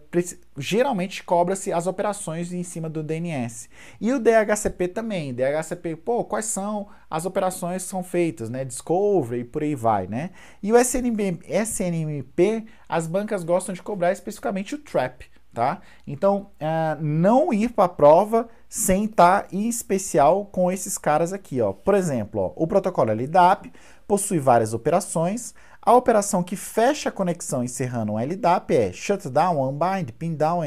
[0.57, 3.69] geralmente cobra-se as operações em cima do DNS.
[4.01, 5.33] E o DHCP também.
[5.33, 8.65] DHCP, pô, quais são as operações que são feitas, né?
[8.65, 10.31] Discovery e por aí vai, né?
[10.63, 15.23] E o SNMP, SNMP as bancas gostam de cobrar especificamente o TRAP,
[15.59, 15.81] tá?
[16.07, 21.33] Então, uh, não ir para a prova sem estar tá em especial com esses caras
[21.33, 21.73] aqui, ó.
[21.73, 23.73] Por exemplo, ó, o protocolo LDAP
[24.07, 25.53] possui várias operações.
[25.83, 30.61] A operação que fecha a conexão encerrando um LDAP é shutdown, unbind, pin down,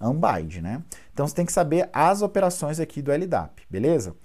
[0.00, 0.82] unbind, né?
[1.12, 4.16] Então você tem que saber as operações aqui do LDAP, beleza?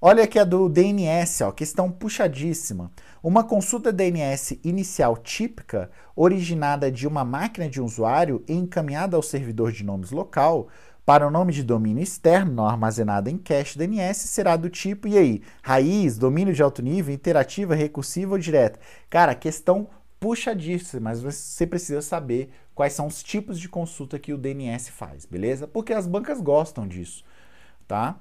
[0.00, 2.90] Olha aqui a do DNS, ó, questão puxadíssima.
[3.24, 9.72] Uma consulta DNS inicial típica, originada de uma máquina de usuário e encaminhada ao servidor
[9.72, 10.68] de nomes local,
[11.06, 15.42] para o nome de domínio externo, armazenado em cache DNS, será do tipo, e aí,
[15.62, 18.78] raiz, domínio de alto nível, interativa, recursiva ou direta?
[19.08, 19.88] Cara, questão
[20.20, 25.24] puxadíssima, mas você precisa saber quais são os tipos de consulta que o DNS faz,
[25.24, 25.66] beleza?
[25.66, 27.24] Porque as bancas gostam disso,
[27.88, 28.20] tá?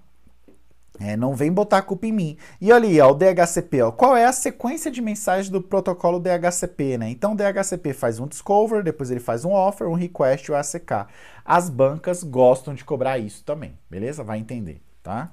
[0.99, 2.37] É, não vem botar a culpa em mim.
[2.61, 6.19] E olha aí, ó, o DHCP, ó, qual é a sequência de mensagens do protocolo
[6.19, 7.09] DHCP, né?
[7.09, 11.07] Então o DHCP faz um discover, depois ele faz um offer, um request e ACK.
[11.43, 14.23] As bancas gostam de cobrar isso também, beleza?
[14.23, 15.31] Vai entender, tá?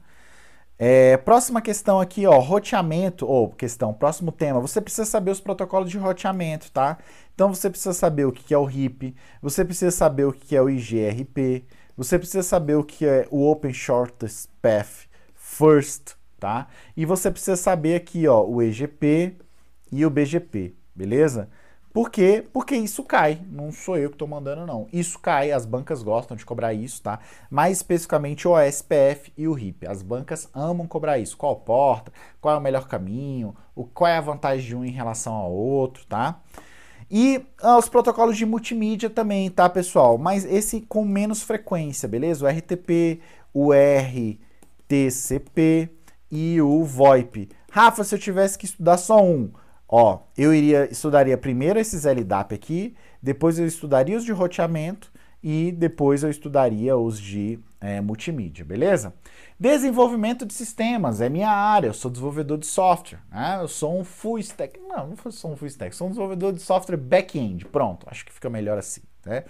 [0.83, 5.91] É, próxima questão aqui, ó, roteamento, ou questão, próximo tema, você precisa saber os protocolos
[5.91, 6.97] de roteamento, tá?
[7.35, 10.63] Então você precisa saber o que é o RIP, você precisa saber o que é
[10.63, 15.10] o IGRP, você precisa saber o que é o Open Shortest Path,
[15.61, 16.69] first, tá?
[16.97, 19.37] E você precisa saber aqui, ó, o EGP
[19.93, 21.51] e o BGP, beleza?
[21.93, 22.47] Por quê?
[22.53, 23.43] Porque isso cai.
[23.51, 24.87] Não sou eu que estou mandando, não.
[24.93, 27.19] Isso cai, as bancas gostam de cobrar isso, tá?
[27.51, 29.87] Mais especificamente o SPF e o RIP.
[29.87, 31.37] As bancas amam cobrar isso.
[31.37, 34.93] Qual porta, qual é o melhor caminho, o, qual é a vantagem de um em
[34.93, 36.41] relação ao outro, tá?
[37.11, 40.17] E ah, os protocolos de multimídia também, tá, pessoal?
[40.17, 42.47] Mas esse com menos frequência, beleza?
[42.47, 43.21] O RTP,
[43.53, 44.39] o R,
[44.91, 45.89] TCP
[46.29, 47.49] e o VoIP.
[47.71, 49.53] Rafa, se eu tivesse que estudar só um,
[49.89, 55.71] ó, eu iria estudaria primeiro esses LDAP aqui, depois eu estudaria os de roteamento e
[55.71, 59.15] depois eu estudaria os de é, multimídia, beleza?
[59.59, 63.59] Desenvolvimento de sistemas é minha área, eu sou desenvolvedor de software, né?
[63.61, 66.61] eu sou um full stack, não, não sou um full stack, sou um desenvolvedor de
[66.63, 69.45] software back-end, pronto, acho que fica melhor assim, né?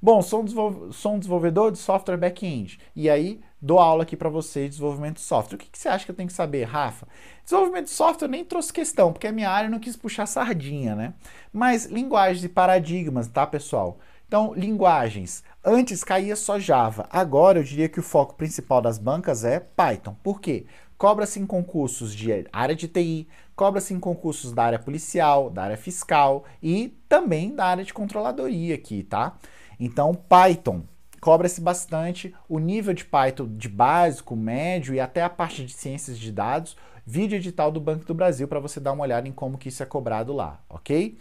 [0.00, 2.78] Bom, sou um, sou um desenvolvedor de software back-end.
[2.94, 5.56] E aí, dou aula aqui para vocês de desenvolvimento de software.
[5.56, 7.06] O que, que, você acha que eu tenho que saber, Rafa?
[7.44, 10.94] Desenvolvimento de software eu nem trouxe questão, porque a minha área não quis puxar sardinha,
[10.94, 11.14] né?
[11.52, 13.98] Mas linguagens e paradigmas, tá, pessoal?
[14.26, 15.42] Então, linguagens.
[15.64, 17.08] Antes caía só Java.
[17.10, 20.14] Agora eu diria que o foco principal das bancas é Python.
[20.22, 20.66] Por quê?
[20.98, 25.76] Cobra-se em concursos de área de TI, cobra-se em concursos da área policial, da área
[25.76, 29.38] fiscal e também da área de controladoria aqui, tá?
[29.78, 30.82] Então, Python
[31.20, 36.18] cobra-se bastante o nível de Python de básico, médio e até a parte de ciências
[36.18, 39.58] de dados, vídeo edital do Banco do Brasil para você dar uma olhada em como
[39.58, 41.18] que isso é cobrado lá, ok?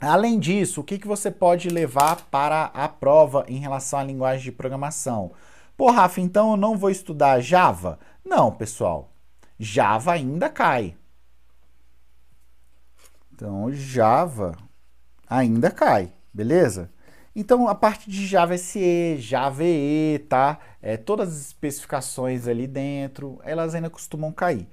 [0.00, 4.44] Além disso, o que, que você pode levar para a prova em relação à linguagem
[4.44, 5.32] de programação?
[5.76, 7.98] Pô, Rafa, então eu não vou estudar Java?
[8.24, 9.10] Não, pessoal.
[9.58, 10.96] Java ainda cai.
[13.32, 14.56] Então, Java
[15.28, 16.90] ainda cai, beleza?
[17.34, 20.58] Então, a parte de Java SE, Java EE, tá?
[20.82, 24.68] É, todas as especificações ali dentro, elas ainda costumam cair.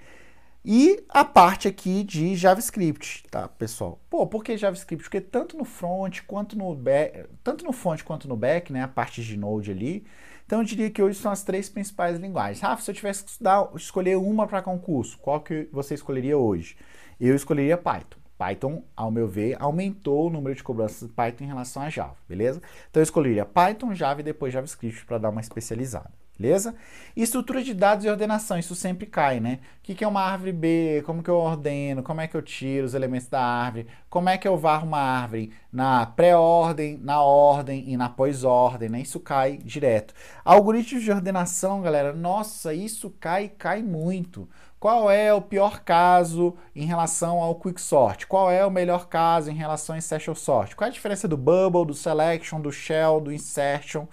[0.70, 4.01] E a parte aqui de JavaScript, tá, pessoal?
[4.10, 5.01] Pô, por que JavaScript?
[5.01, 8.88] Porque tanto no front quanto no back, tanto no front quanto no back, né, a
[8.88, 10.05] parte de Node ali.
[10.45, 12.60] Então eu diria que hoje são as três principais linguagens.
[12.60, 16.76] Rafa, se eu tivesse que estudar, escolher uma para concurso, qual que você escolheria hoje?
[17.18, 18.20] Eu escolheria Python.
[18.38, 22.16] Python, ao meu ver, aumentou o número de cobranças de Python em relação a Java,
[22.30, 22.62] beleza?
[22.90, 26.76] Então eu escolheria Python, Java e depois JavaScript para dar uma especializada, beleza?
[27.16, 29.60] Estrutura de dados e ordenação, isso sempre cai, né?
[29.80, 31.02] O que, é uma árvore B?
[31.06, 32.04] Como que eu ordeno?
[32.04, 33.88] Como é que eu tiro os elementos da árvore?
[34.10, 39.02] Como é que eu varro uma árvore na pré-ordem, na ordem e na pós-ordem, né?
[39.02, 40.14] Isso cai direto.
[40.46, 44.48] Algoritmos de ordenação, galera, nossa, isso cai, cai muito.
[44.80, 48.28] Qual é o pior caso em relação ao quicksort?
[48.28, 50.76] Qual é o melhor caso em relação ao insertion sort?
[50.76, 54.06] Qual é a diferença do bubble, do selection, do shell, do insertion?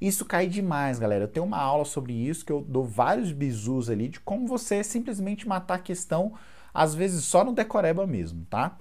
[0.00, 1.24] Isso cai demais, galera.
[1.24, 4.84] Eu tenho uma aula sobre isso que eu dou vários bizus ali de como você
[4.84, 6.34] simplesmente matar a questão,
[6.72, 8.78] às vezes só no decoreba mesmo, tá?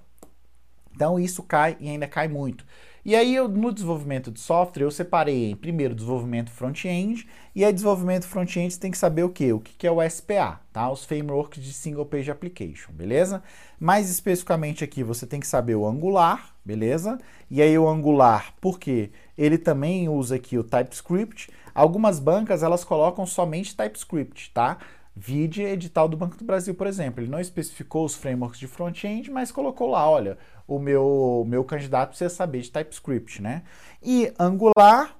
[0.93, 2.65] Então isso cai e ainda cai muito.
[3.03, 8.27] E aí, eu, no desenvolvimento de software, eu separei primeiro desenvolvimento front-end, e aí desenvolvimento
[8.27, 9.51] front-end tem que saber o que?
[9.51, 10.87] O que é o SPA, tá?
[10.87, 13.41] Os frameworks de Single Page Application, beleza?
[13.79, 17.17] Mais especificamente aqui, você tem que saber o Angular, beleza?
[17.49, 19.09] E aí o Angular, por quê?
[19.35, 21.49] Ele também usa aqui o TypeScript.
[21.73, 24.77] Algumas bancas, elas colocam somente TypeScript, tá?
[25.15, 27.21] Vide edital do Banco do Brasil, por exemplo.
[27.21, 30.37] Ele não especificou os frameworks de front-end, mas colocou lá, olha,
[30.75, 33.63] o meu, meu candidato precisa saber de TypeScript, né?
[34.01, 35.17] E Angular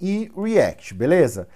[0.00, 1.48] e React, beleza?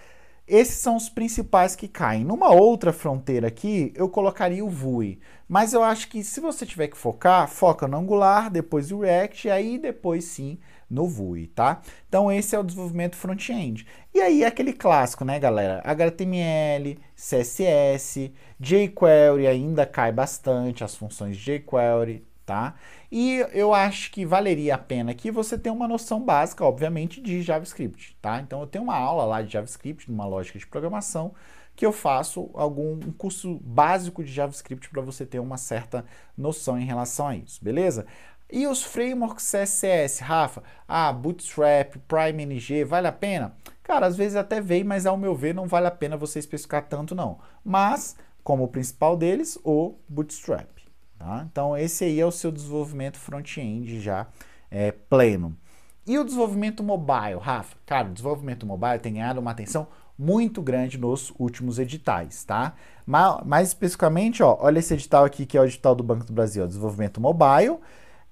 [0.46, 2.24] Esses são os principais que caem.
[2.24, 5.20] Numa outra fronteira aqui, eu colocaria o Vue.
[5.48, 9.46] Mas eu acho que se você tiver que focar, foca no Angular, depois o React,
[9.46, 10.58] e aí depois sim
[10.90, 11.80] no Vue, tá?
[12.08, 13.86] Então esse é o desenvolvimento front-end.
[14.12, 15.80] E aí aquele clássico, né, galera?
[15.84, 22.74] HTML, CSS, jQuery ainda cai bastante, as funções jQuery, tá?
[23.12, 27.42] E eu acho que valeria a pena que você tenha uma noção básica, obviamente, de
[27.42, 28.40] JavaScript, tá?
[28.40, 31.32] Então eu tenho uma aula lá de JavaScript, numa lógica de programação,
[31.76, 36.04] que eu faço algum um curso básico de JavaScript para você ter uma certa
[36.36, 38.04] noção em relação a isso, beleza?
[38.50, 40.64] E os frameworks CSS, Rafa?
[40.88, 43.54] Ah, Bootstrap, PrimeNG, vale a pena?
[43.84, 46.88] Cara, às vezes até vem, mas ao meu ver não vale a pena você especificar
[46.88, 47.38] tanto não.
[47.64, 50.79] Mas, como o principal deles, o Bootstrap.
[51.20, 51.46] Tá?
[51.52, 54.26] Então, esse aí é o seu desenvolvimento front-end já
[54.70, 55.54] é, pleno.
[56.06, 57.76] E o desenvolvimento mobile, Rafa?
[57.84, 59.86] Cara, o desenvolvimento mobile tem ganhado uma atenção
[60.18, 62.72] muito grande nos últimos editais, tá?
[63.04, 66.32] Mais, mais especificamente, ó, olha esse edital aqui que é o edital do Banco do
[66.32, 67.76] Brasil, ó, desenvolvimento mobile,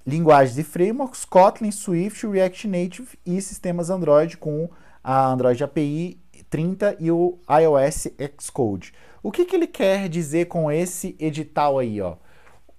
[0.07, 4.70] linguagens e frameworks, Kotlin, Swift, React Native e sistemas Android com
[5.05, 6.18] a Android API
[6.49, 8.09] 30 e o iOS
[8.41, 8.95] Xcode.
[9.22, 12.16] O que, que ele quer dizer com esse edital aí, ó?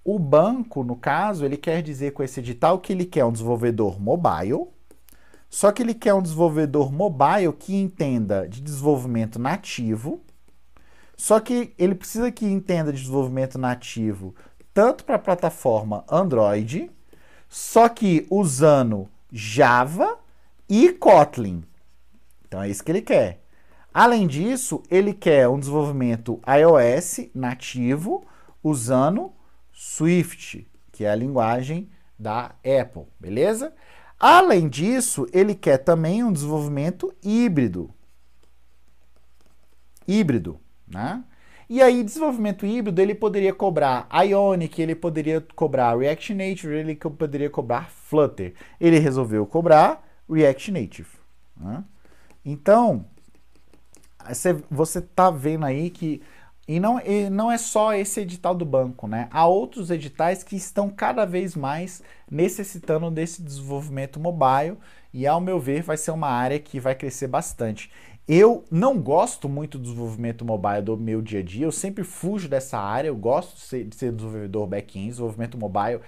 [0.04, 4.00] O banco, no caso, ele quer dizer com esse edital que ele quer um desenvolvedor
[4.00, 4.68] mobile,
[5.48, 10.22] só que ele quer um desenvolvedor mobile que entenda de desenvolvimento nativo,
[11.16, 14.34] só que ele precisa que entenda de desenvolvimento nativo
[14.72, 16.90] tanto para a plataforma Android,
[17.48, 20.18] só que usando Java
[20.68, 21.64] e Kotlin.
[22.46, 23.42] Então é isso que ele quer.
[23.92, 28.24] Além disso, ele quer um desenvolvimento iOS nativo
[28.62, 29.32] usando
[29.82, 33.72] Swift, que é a linguagem da Apple, beleza?
[34.18, 37.88] Além disso, ele quer também um desenvolvimento híbrido.
[40.06, 41.24] Híbrido, né?
[41.66, 47.48] E aí, desenvolvimento híbrido, ele poderia cobrar Ionic, ele poderia cobrar React Native, ele poderia
[47.48, 48.52] cobrar Flutter.
[48.78, 51.08] Ele resolveu cobrar React Native.
[51.56, 51.82] Né?
[52.44, 53.06] Então,
[54.70, 56.20] você está vendo aí que
[56.68, 59.28] e não, e não é só esse edital do banco, né?
[59.30, 64.76] Há outros editais que estão cada vez mais necessitando desse desenvolvimento mobile
[65.12, 67.90] e, ao meu ver, vai ser uma área que vai crescer bastante.
[68.28, 72.48] Eu não gosto muito do desenvolvimento mobile do meu dia a dia, eu sempre fujo
[72.48, 76.00] dessa área, eu gosto de ser, de ser desenvolvedor back-end, desenvolvimento mobile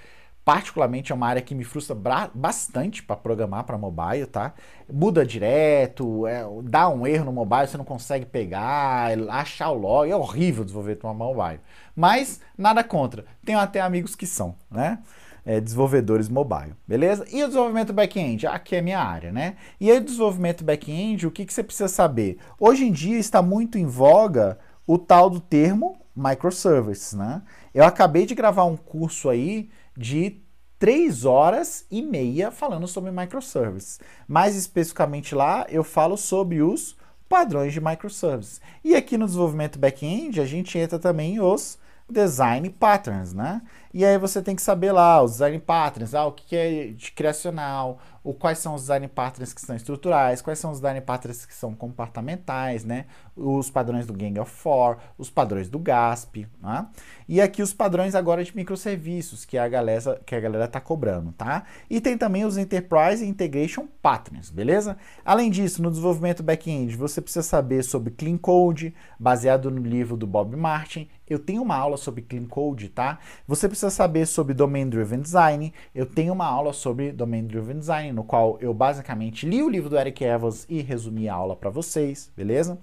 [0.44, 1.96] particularmente é uma área que me frustra
[2.34, 4.54] bastante para programar para mobile, tá?
[4.92, 10.10] Muda direto, é, dá um erro no mobile, você não consegue pegar, achar o log,
[10.10, 11.60] é horrível desenvolver para mobile.
[11.94, 14.98] Mas nada contra, tenho até amigos que são, né?
[15.44, 17.26] É, desenvolvedores mobile, beleza?
[17.32, 18.46] E o desenvolvimento back-end?
[18.46, 19.56] Aqui é minha área, né?
[19.80, 22.38] E aí, o desenvolvimento back-end, o que, que você precisa saber?
[22.60, 27.42] Hoje em dia está muito em voga o tal do termo microservices, né?
[27.74, 30.40] Eu acabei de gravar um curso aí de
[30.78, 34.00] 3 horas e meia falando sobre microservices.
[34.26, 36.96] Mais especificamente lá, eu falo sobre os
[37.28, 38.60] padrões de microservices.
[38.84, 41.78] E aqui no desenvolvimento back-end, a gente entra também os
[42.10, 43.62] design patterns, né?
[43.94, 47.12] E aí você tem que saber lá os design patterns, ah, o que é de
[47.12, 51.44] criacional, o, quais são os design patterns que são estruturais, quais são os design patterns
[51.44, 53.06] que são comportamentais, né?
[53.36, 56.86] Os padrões do Gang of Four, os padrões do GASP, né?
[57.28, 61.32] E aqui os padrões agora de microserviços que a galera que a galera tá cobrando,
[61.32, 61.64] tá?
[61.88, 64.96] E tem também os Enterprise Integration Patterns, beleza?
[65.24, 70.26] Além disso, no desenvolvimento back-end, você precisa saber sobre Clean Code, baseado no livro do
[70.26, 71.08] Bob Martin.
[71.28, 73.18] Eu tenho uma aula sobre Clean Code, tá?
[73.48, 75.72] Você precisa saber sobre Domain Driven Design.
[75.94, 79.88] Eu tenho uma aula sobre Domain Driven Design no qual eu basicamente li o livro
[79.88, 82.78] do Eric Evans e resumi a aula para vocês, beleza?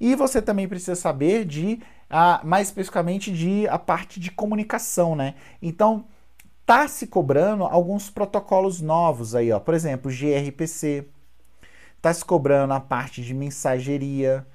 [0.00, 1.80] E você também precisa saber de,
[2.10, 5.34] uh, mais especificamente, de a parte de comunicação, né?
[5.60, 6.04] Então,
[6.66, 9.60] tá se cobrando alguns protocolos novos aí, ó.
[9.60, 11.06] Por exemplo, gRPC.
[11.96, 14.46] Está se cobrando a parte de mensageria,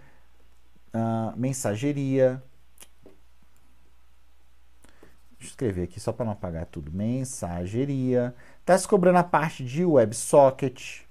[0.93, 2.43] uh, mensageria.
[5.31, 6.91] Deixa eu escrever aqui só para não apagar tudo.
[6.91, 8.35] Mensageria.
[8.69, 11.01] Está se cobrando a parte de WebSocket.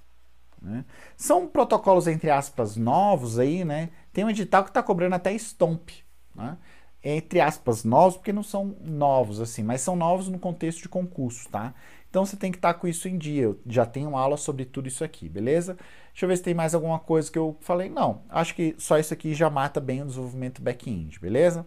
[0.62, 0.84] Né?
[1.16, 3.90] São protocolos, entre aspas, novos aí, né?
[4.12, 5.90] Tem um edital que está cobrando até Stomp.
[6.36, 6.56] Né?
[7.02, 11.48] Entre aspas, novos, porque não são novos, assim, mas são novos no contexto de concurso,
[11.48, 11.74] tá?
[12.08, 13.42] Então você tem que estar tá com isso em dia.
[13.42, 15.76] Eu já tenho aula sobre tudo isso aqui, beleza?
[16.12, 17.88] Deixa eu ver se tem mais alguma coisa que eu falei.
[17.88, 21.66] Não, acho que só isso aqui já mata bem o desenvolvimento back-end, beleza?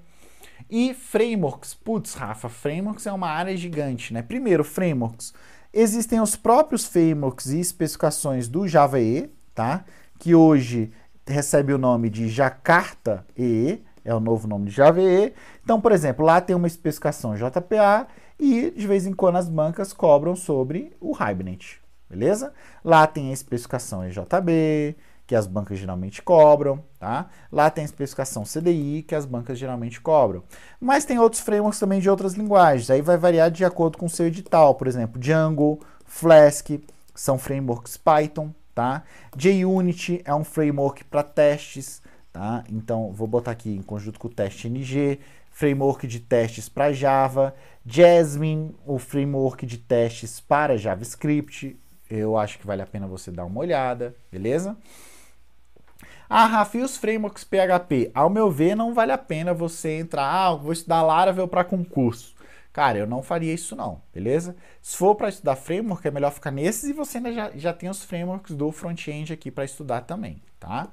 [0.70, 1.74] E frameworks.
[1.74, 4.22] Putz, Rafa, frameworks é uma área gigante, né?
[4.22, 5.34] Primeiro, frameworks.
[5.74, 9.86] Existem os próprios frameworks e especificações do Java EE, tá?
[10.20, 10.92] Que hoje
[11.26, 15.34] recebe o nome de Jakarta EE, é o novo nome de Java EE.
[15.64, 18.08] Então, por exemplo, lá tem uma especificação JPA
[18.40, 22.52] e de vez em quando as bancas cobram sobre o Hibernate, beleza?
[22.84, 27.30] Lá tem a especificação EJB, que as bancas geralmente cobram, tá?
[27.52, 30.44] Lá tem a especificação CDI, que as bancas geralmente cobram.
[30.80, 34.10] Mas tem outros frameworks também de outras linguagens, aí vai variar de acordo com o
[34.10, 36.70] seu edital, por exemplo, Django, Flask,
[37.16, 39.04] são frameworks Python, tá?
[39.38, 42.02] JUnity é um framework para testes,
[42.32, 42.64] tá?
[42.70, 45.20] Então, vou botar aqui em conjunto com o teste NG,
[45.52, 47.54] framework de testes para Java,
[47.86, 51.78] Jasmine, o framework de testes para JavaScript.
[52.10, 54.76] Eu acho que vale a pena você dar uma olhada, beleza?
[56.34, 58.10] Ah, Rafa, e os frameworks PHP?
[58.14, 62.34] Ao meu ver, não vale a pena você entrar, ah, vou estudar Laravel para concurso.
[62.72, 64.56] Cara, eu não faria isso não, beleza?
[64.82, 67.90] Se for para estudar framework, é melhor ficar nesses e você ainda já, já tem
[67.90, 70.88] os frameworks do front-end aqui para estudar também, tá?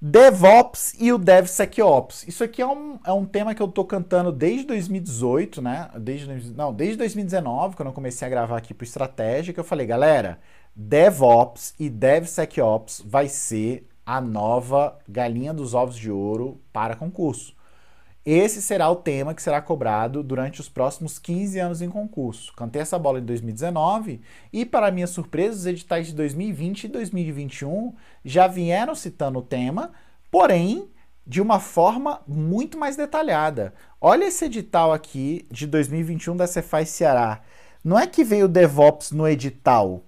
[0.00, 2.26] DevOps e o DevSecOps.
[2.26, 5.90] Isso aqui é um, é um tema que eu tô cantando desde 2018, né?
[6.00, 9.86] Desde, não, desde 2019, quando eu comecei a gravar aqui pro Estratégia, que eu falei,
[9.86, 10.40] galera,
[10.74, 17.56] DevOps e DevSecOps vai ser a nova galinha dos ovos de ouro para concurso.
[18.24, 22.52] Esse será o tema que será cobrado durante os próximos 15 anos em concurso.
[22.54, 24.20] Cantei essa bola em 2019
[24.52, 27.94] e, para minha surpresa, os editais de 2020 e 2021
[28.24, 29.92] já vieram citando o tema,
[30.30, 30.90] porém
[31.24, 33.74] de uma forma muito mais detalhada.
[34.00, 37.42] Olha esse edital aqui de 2021 da Cefaz Ceará.
[37.82, 40.02] Não é que veio o DevOps no edital,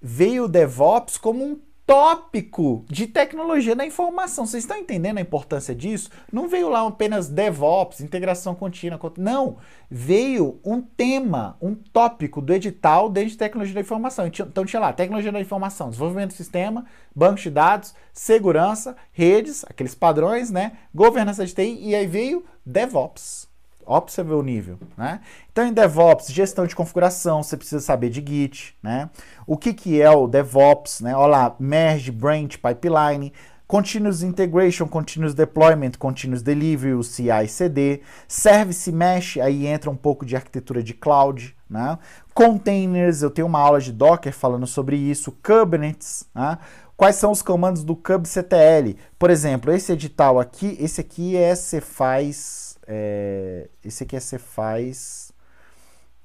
[0.00, 4.44] veio o DevOps como um tópico de tecnologia da informação.
[4.44, 6.10] Vocês estão entendendo a importância disso?
[6.32, 8.98] Não veio lá apenas DevOps, integração contínua.
[9.16, 9.58] Não.
[9.88, 14.26] Veio um tema, um tópico do edital dentro de tecnologia da informação.
[14.26, 16.84] Então tinha lá tecnologia da informação, desenvolvimento do sistema,
[17.14, 20.72] bancos de dados, segurança, redes, aqueles padrões, né?
[20.92, 23.45] Governança de TI, e aí veio DevOps.
[23.86, 25.20] Ó, você ver o nível, né?
[25.52, 29.08] Então, em DevOps, gestão de configuração, você precisa saber de Git, né?
[29.46, 31.14] O que, que é o DevOps, né?
[31.14, 33.32] Olha lá, Merge, Branch, Pipeline,
[33.66, 40.26] Continuous Integration, Continuous Deployment, Continuous Delivery, o CI CD, Service Mesh, aí entra um pouco
[40.26, 41.98] de arquitetura de cloud, né?
[42.34, 46.58] Containers, eu tenho uma aula de Docker falando sobre isso, Kubernetes, né?
[46.96, 48.98] Quais são os comandos do kubectl?
[49.18, 55.32] Por exemplo, esse edital aqui, esse aqui é Cefaz é, esse aqui é Cefaz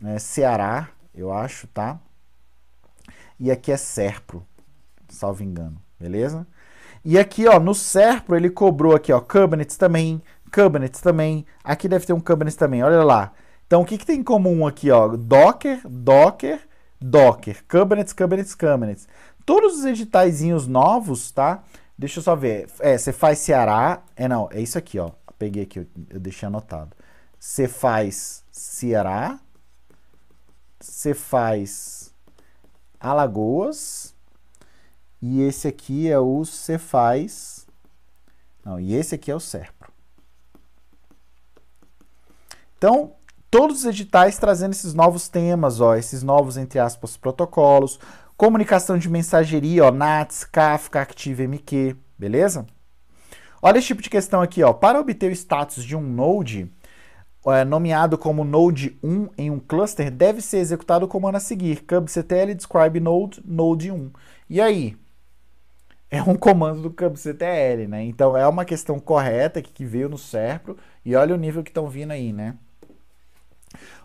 [0.03, 1.99] é, Ceará, eu acho, tá?
[3.39, 4.45] E aqui é Serpro,
[5.09, 6.45] salvo engano, beleza?
[7.03, 10.21] E aqui, ó, no Serpro ele cobrou aqui, ó, Kubernetes também,
[10.53, 11.45] Kubernetes também.
[11.63, 13.33] Aqui deve ter um Kubernetes também, olha lá.
[13.65, 15.07] Então, o que, que tem em comum aqui, ó?
[15.07, 16.59] Docker, Docker,
[16.99, 19.07] Docker, Kubernetes, Kubernetes, Kubernetes.
[19.45, 21.63] Todos os editaizinhos novos, tá?
[21.97, 22.67] Deixa eu só ver.
[22.79, 24.01] É, você faz Ceará.
[24.15, 25.11] É, não, é isso aqui, ó
[25.41, 26.95] peguei aqui, eu, eu deixei anotado.
[27.39, 29.39] Você faz Ceará,
[30.79, 32.13] você faz
[32.99, 34.13] Alagoas,
[35.19, 37.65] e esse aqui é o Cefaz.
[38.63, 39.91] Não, e esse aqui é o Serpro.
[42.77, 43.13] Então,
[43.49, 47.99] todos os editais trazendo esses novos temas, ó, esses novos, entre aspas, protocolos,
[48.37, 52.67] comunicação de mensageria, ó, NATS, Kafka, ActiveMQ, beleza?
[53.61, 54.73] Olha esse tipo de questão aqui, ó.
[54.73, 56.69] Para obter o status de um node
[57.45, 61.83] é, nomeado como node 1 em um cluster, deve ser executado o comando a seguir:
[61.83, 64.11] kubectl describe node node 1.
[64.49, 64.97] E aí?
[66.09, 68.03] É um comando do kubectl, né?
[68.03, 71.87] Então é uma questão correta que, veio no Serpro e olha o nível que estão
[71.87, 72.55] vindo aí, né?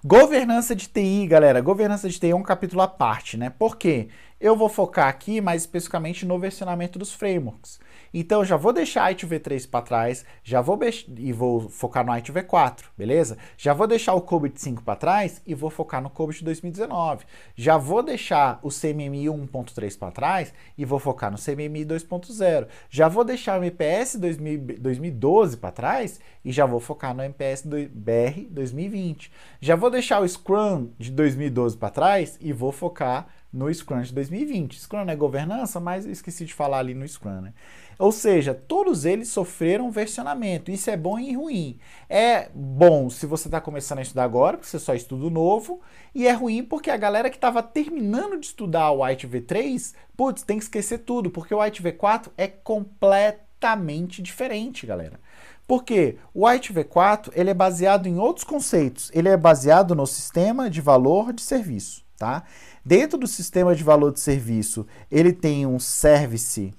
[0.04, 1.60] Governança de TI, galera.
[1.60, 3.50] Governança de TI é um capítulo à parte, né?
[3.50, 4.08] Por quê?
[4.40, 7.80] Eu vou focar aqui mais especificamente no versionamento dos frameworks.
[8.18, 10.80] Então, já vou deixar ITV3 para trás, já vou
[11.18, 13.36] e vou focar no ITV4, beleza?
[13.58, 17.26] Já vou deixar o COBIT 5 para trás e vou focar no COBIT 2019.
[17.54, 22.66] Já vou deixar o CMMI 1.3 para trás e vou focar no CMMI 2.0.
[22.88, 27.66] Já vou deixar o MPS 2000, 2012 para trás e já vou focar no MPS
[27.66, 29.30] BR 2020.
[29.60, 34.12] Já vou deixar o Scrum de 2012 para trás e vou focar no Scrum de
[34.12, 34.78] 2020.
[34.78, 37.54] Scrum é governança, mas esqueci de falar ali no Scrum, né?
[37.98, 40.70] Ou seja, todos eles sofreram versionamento.
[40.70, 41.78] Isso é bom e ruim.
[42.08, 45.80] É bom se você está começando a estudar agora, porque você só estuda novo,
[46.14, 50.42] e é ruim porque a galera que estava terminando de estudar o White V3, putz,
[50.42, 55.18] tem que esquecer tudo, porque o White V4 é completamente diferente, galera.
[55.66, 59.10] Porque o White V4 ele é baseado em outros conceitos.
[59.12, 62.44] Ele é baseado no sistema de valor de serviço, tá?
[62.84, 66.72] Dentro do sistema de valor de serviço, ele tem um Service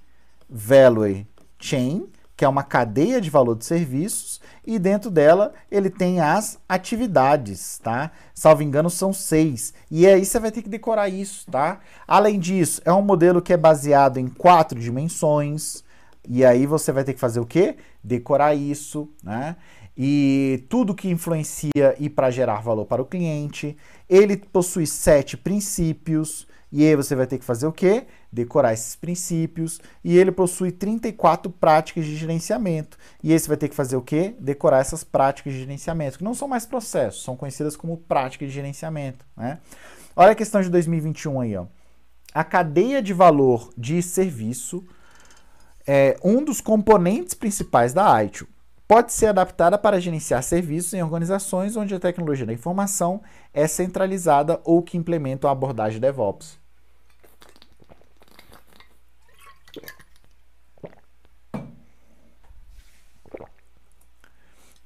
[0.50, 1.26] Value
[1.60, 6.60] Chain, que é uma cadeia de valor de serviços, e dentro dela ele tem as
[6.70, 8.12] atividades, tá?
[8.34, 9.74] Salvo engano, são seis.
[9.90, 11.80] E aí você vai ter que decorar isso, tá?
[12.08, 15.84] Além disso, é um modelo que é baseado em quatro dimensões.
[16.30, 17.78] E aí você vai ter que fazer o quê?
[18.04, 19.56] Decorar isso, né?
[19.98, 23.76] E tudo que influencia e para gerar valor para o cliente.
[24.08, 28.06] Ele possui sete princípios, e aí você vai ter que fazer o quê?
[28.32, 29.80] Decorar esses princípios.
[30.04, 32.98] E ele possui 34 práticas de gerenciamento.
[33.24, 34.36] E aí você vai ter que fazer o quê?
[34.40, 38.54] Decorar essas práticas de gerenciamento, que não são mais processos, são conhecidas como práticas de
[38.54, 39.26] gerenciamento.
[39.36, 39.60] Né?
[40.16, 41.66] Olha a questão de 2021 aí, ó.
[42.34, 44.86] A cadeia de valor de serviço
[45.88, 48.48] é um dos componentes principais da ITIL
[48.88, 53.22] pode ser adaptada para gerenciar serviços em organizações onde a tecnologia da informação
[53.54, 56.58] é centralizada ou que implementam a abordagem DevOps.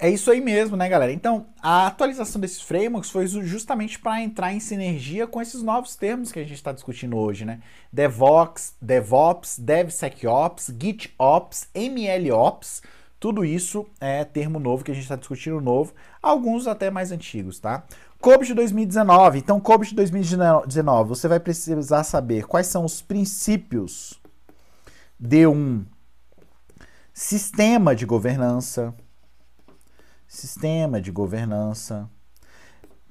[0.03, 1.11] É isso aí mesmo, né, galera?
[1.11, 6.31] Então, a atualização desses frameworks foi justamente para entrar em sinergia com esses novos termos
[6.31, 7.59] que a gente está discutindo hoje, né?
[7.93, 12.81] DevOps, DevOps, DevSecOps, GitOps, MLOps,
[13.21, 15.93] tudo isso é termo novo que a gente está discutindo novo,
[16.23, 17.83] alguns até mais antigos, tá?
[18.19, 19.37] COBIT de 2019.
[19.37, 24.19] Então, COBIT de 2019, você vai precisar saber quais são os princípios
[25.19, 25.85] de um
[27.13, 28.91] sistema de governança.
[30.27, 32.09] Sistema de governança.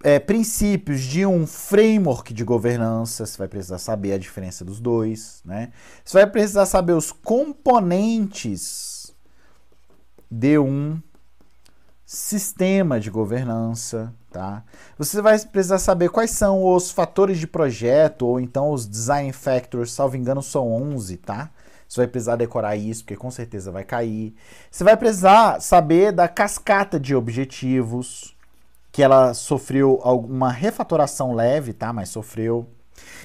[0.02, 5.40] É, princípios de um framework de governança, você vai precisar saber a diferença dos dois,
[5.44, 5.70] né?
[6.04, 8.99] Você vai precisar saber os componentes
[10.30, 11.00] de um
[12.06, 14.64] sistema de governança, tá?
[14.98, 19.92] Você vai precisar saber quais são os fatores de projeto ou então os design factors,
[19.92, 21.50] salvo engano, são 11, tá?
[21.88, 24.34] Você vai precisar decorar isso, porque com certeza vai cair.
[24.70, 28.36] Você vai precisar saber da cascata de objetivos,
[28.92, 31.92] que ela sofreu alguma refatoração leve, tá?
[31.92, 32.68] Mas sofreu.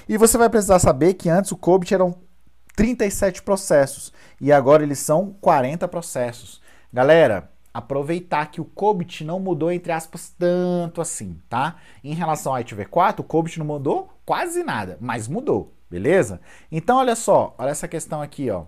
[0.08, 2.14] E você vai precisar saber que antes o COBIT eram
[2.74, 6.60] 37 processos e agora eles são 40 processos.
[6.96, 11.76] Galera, aproveitar que o COBIT não mudou, entre aspas, tanto assim, tá?
[12.02, 16.40] Em relação ao ITV4, o COBIT não mudou quase nada, mas mudou, beleza?
[16.72, 18.64] Então, olha só, olha essa questão aqui, ó.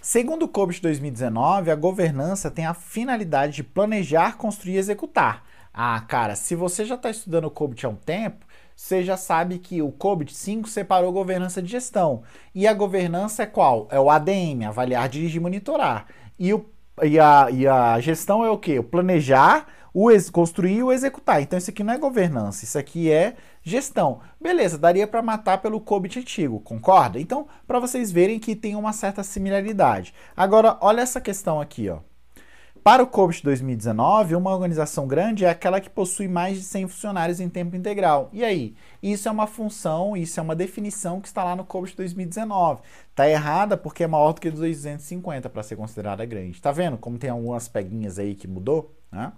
[0.00, 5.44] Segundo o COBIT 2019, a governança tem a finalidade de planejar, construir e executar.
[5.74, 9.58] Ah, cara, se você já está estudando o COBIT há um tempo, você já sabe
[9.58, 12.22] que o COBIT 5 separou governança de gestão.
[12.54, 13.86] E a governança é qual?
[13.90, 16.06] É o ADM, avaliar, dirigir e monitorar.
[16.38, 16.64] E o
[17.02, 18.78] e a, e a gestão é o quê?
[18.78, 21.42] O planejar, o construir e o executar.
[21.42, 24.20] Então isso aqui não é governança, isso aqui é gestão.
[24.40, 27.20] Beleza, daria para matar pelo COBIT antigo, concorda?
[27.20, 30.14] Então, para vocês verem que tem uma certa similaridade.
[30.36, 31.98] Agora, olha essa questão aqui, ó.
[32.82, 37.40] Para o COBIT 2019, uma organização grande é aquela que possui mais de 100 funcionários
[37.40, 38.30] em tempo integral.
[38.32, 38.74] E aí?
[39.02, 42.80] Isso é uma função, isso é uma definição que está lá no COBIT 2019.
[43.10, 46.60] Está errada porque é maior do que 250 para ser considerada grande.
[46.60, 48.94] Tá vendo como tem algumas peguinhas aí que mudou?
[49.12, 49.32] Né?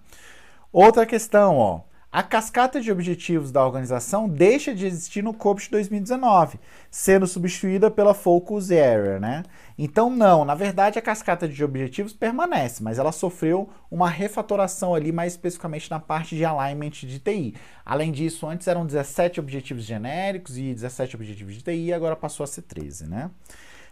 [0.73, 1.81] Outra questão, ó.
[2.13, 6.59] A cascata de objetivos da organização deixa de existir no COBIT 2019,
[6.91, 9.45] sendo substituída pela Focus Area, né?
[9.79, 15.13] Então, não, na verdade a cascata de objetivos permanece, mas ela sofreu uma refatoração ali,
[15.13, 17.55] mais especificamente na parte de alignment de TI.
[17.87, 22.49] Além disso, antes eram 17 objetivos genéricos e 17 objetivos de TI, agora passou a
[22.49, 23.31] ser 13, né?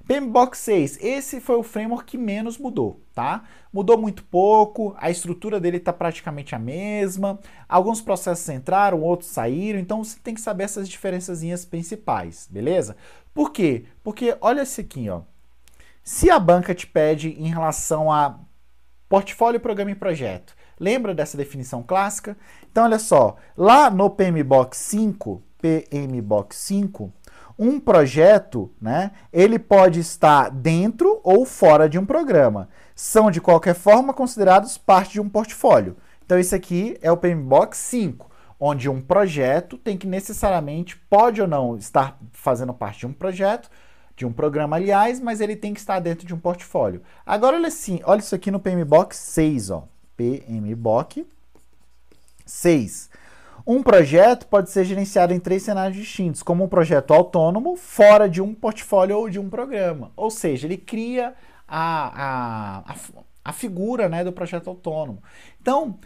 [0.09, 3.45] PMBOK 6, esse foi o framework que menos mudou, tá?
[3.71, 7.39] Mudou muito pouco, a estrutura dele está praticamente a mesma,
[7.69, 12.97] alguns processos entraram, outros saíram, então você tem que saber essas diferençazinhas principais, beleza?
[13.35, 13.85] Por quê?
[14.03, 15.21] Porque olha esse aqui, ó.
[16.03, 18.41] Se a banca te pede em relação a
[19.11, 22.35] portfólio, programa e projeto, lembra dessa definição clássica?
[22.73, 27.13] Então olha só, lá no PMBOK 5, PMBOK 5,
[27.59, 32.69] um projeto, né, ele pode estar dentro ou fora de um programa.
[32.95, 35.97] São, de qualquer forma, considerados parte de um portfólio.
[36.25, 38.31] Então, esse aqui é o PMBOK 5,
[38.61, 43.71] onde um projeto tem que necessariamente, pode ou não estar fazendo parte de um projeto,
[44.15, 47.03] de um programa, aliás, mas ele tem que estar dentro de um portfólio.
[47.25, 49.89] Agora, olha assim, olha isso aqui no PMBOK 6, ó.
[50.17, 51.25] PMBOK
[52.45, 53.08] 6.
[53.71, 58.41] Um projeto pode ser gerenciado em três cenários distintos, como um projeto autônomo, fora de
[58.41, 60.11] um portfólio ou de um programa.
[60.17, 61.35] Ou seja, ele cria
[61.69, 62.97] a, a, a,
[63.45, 65.23] a figura né, do projeto autônomo.
[65.61, 65.99] Então,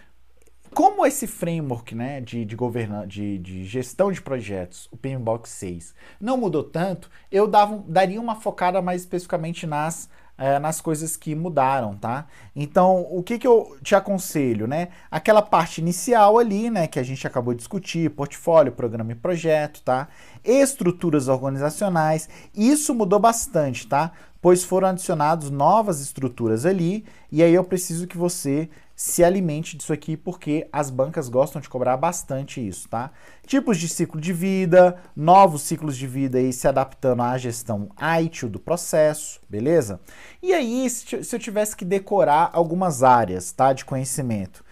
[0.75, 5.95] como esse framework né, de, de, governa de, de gestão de projetos, o PMBOK 6,
[6.21, 11.35] não mudou tanto, eu dava, daria uma focada mais especificamente nas é, nas coisas que
[11.35, 12.27] mudaram, tá?
[12.55, 14.89] Então, o que, que eu te aconselho, né?
[15.11, 19.83] Aquela parte inicial ali, né, que a gente acabou de discutir, portfólio, programa e projeto,
[19.83, 20.09] tá?
[20.45, 24.13] Estruturas organizacionais, isso mudou bastante, tá?
[24.41, 28.69] Pois foram adicionados novas estruturas ali, e aí eu preciso que você
[29.03, 33.11] se alimente disso aqui porque as bancas gostam de cobrar bastante isso, tá?
[33.45, 37.89] Tipos de ciclo de vida, novos ciclos de vida aí se adaptando à gestão
[38.23, 40.01] ITIL do processo, beleza?
[40.41, 44.65] E aí, se eu tivesse que decorar algumas áreas, tá, de conhecimento,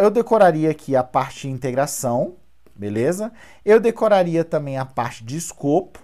[0.00, 2.34] eu decoraria aqui a parte de integração,
[2.74, 3.32] beleza?
[3.64, 6.00] Eu decoraria também a parte de escopo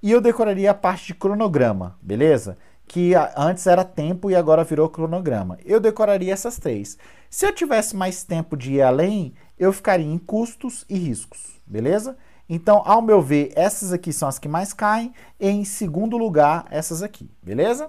[0.00, 2.56] e eu decoraria a parte de cronograma, beleza?
[2.90, 5.56] Que antes era tempo e agora virou cronograma.
[5.64, 6.98] Eu decoraria essas três.
[7.30, 12.16] Se eu tivesse mais tempo de ir além, eu ficaria em custos e riscos, beleza?
[12.48, 17.00] Então, ao meu ver, essas aqui são as que mais caem, em segundo lugar, essas
[17.00, 17.88] aqui, beleza?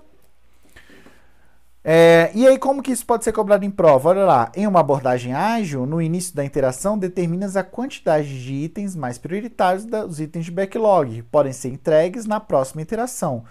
[1.83, 4.09] É, e aí, como que isso pode ser cobrado em prova?
[4.09, 8.95] Olha lá, em uma abordagem ágil, no início da interação, determinas a quantidade de itens
[8.95, 13.43] mais prioritários dos itens de backlog, podem ser entregues na próxima interação.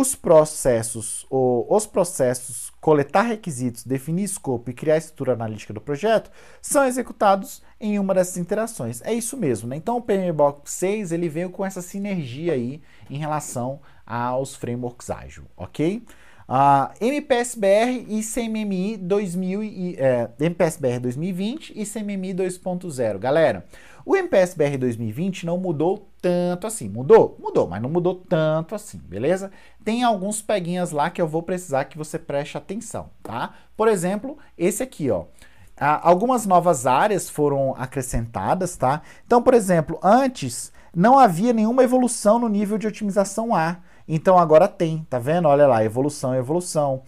[0.00, 6.30] Os processos, os processos coletar requisitos, definir escopo e criar a estrutura analítica do projeto
[6.62, 9.02] são executados em uma dessas interações.
[9.02, 9.74] É isso mesmo, né?
[9.74, 12.80] Então o PMBOK 6 ele veio com essa sinergia aí
[13.10, 16.04] em relação aos frameworks ágil, ok?
[16.48, 23.18] Uh, MPSBR e CMMI 2000 e, é, MPSBR 2020 e CMMI 2.0.
[23.18, 23.66] Galera,
[24.08, 26.88] o MPSBR 2020 não mudou tanto assim.
[26.88, 27.36] Mudou?
[27.38, 29.50] Mudou, mas não mudou tanto assim, beleza?
[29.84, 33.52] Tem alguns peguinhas lá que eu vou precisar que você preste atenção, tá?
[33.76, 35.26] Por exemplo, esse aqui, ó.
[35.78, 39.02] algumas novas áreas foram acrescentadas, tá?
[39.26, 43.76] Então, por exemplo, antes não havia nenhuma evolução no nível de otimização A.
[44.08, 45.48] Então agora tem, tá vendo?
[45.48, 47.02] Olha lá, evolução, evolução.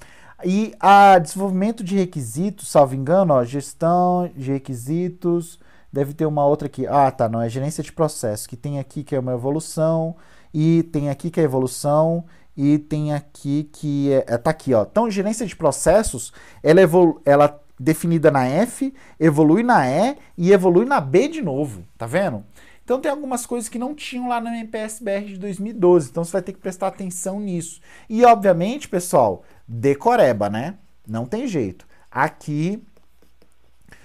[0.44, 5.58] E a desenvolvimento de requisitos, salvo engano, ó, gestão de requisitos,
[5.92, 6.86] Deve ter uma outra aqui.
[6.86, 10.16] Ah, tá, não, é gerência de processo, que tem aqui que é uma evolução,
[10.54, 12.24] e tem aqui que é evolução,
[12.56, 14.82] e tem aqui que é, é tá aqui, ó.
[14.82, 16.32] Então, gerência de processos,
[16.62, 21.82] ela evolu ela definida na F, evolui na E e evolui na B de novo,
[21.96, 22.44] tá vendo?
[22.84, 26.42] Então tem algumas coisas que não tinham lá no MPSBR de 2012, então você vai
[26.42, 27.80] ter que prestar atenção nisso.
[28.08, 30.74] E obviamente, pessoal, decoreba, né?
[31.06, 31.86] Não tem jeito.
[32.10, 32.82] Aqui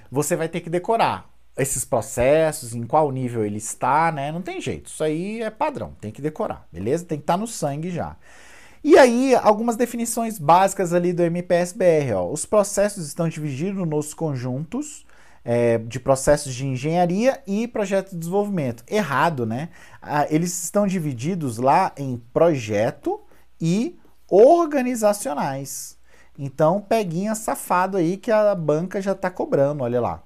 [0.10, 4.32] você vai ter que decorar esses processos, em qual nível ele está, né?
[4.32, 4.88] Não tem jeito.
[4.88, 7.06] Isso aí é padrão, tem que decorar, beleza?
[7.06, 8.16] Tem que estar tá no sangue já.
[8.84, 12.14] E aí, algumas definições básicas ali do MPSBR.
[12.16, 12.32] Ó.
[12.32, 15.06] Os processos estão divididos nos conjuntos
[15.44, 18.84] é, de processos de engenharia e projeto de desenvolvimento.
[18.88, 19.70] Errado, né?
[20.02, 23.22] Ah, eles estão divididos lá em projeto
[23.60, 23.98] e
[24.30, 25.98] organizacionais.
[26.38, 30.22] Então, peguinha safado aí que a banca já está cobrando, olha lá.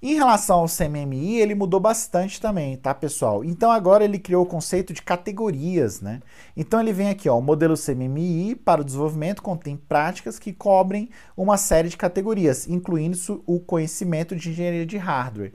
[0.00, 3.44] Em relação ao CMMI, ele mudou bastante também, tá, pessoal?
[3.44, 6.20] Então agora ele criou o conceito de categorias, né?
[6.56, 11.10] Então ele vem aqui, ó, o modelo CMMI para o desenvolvimento contém práticas que cobrem
[11.36, 15.52] uma série de categorias, incluindo o conhecimento de engenharia de hardware.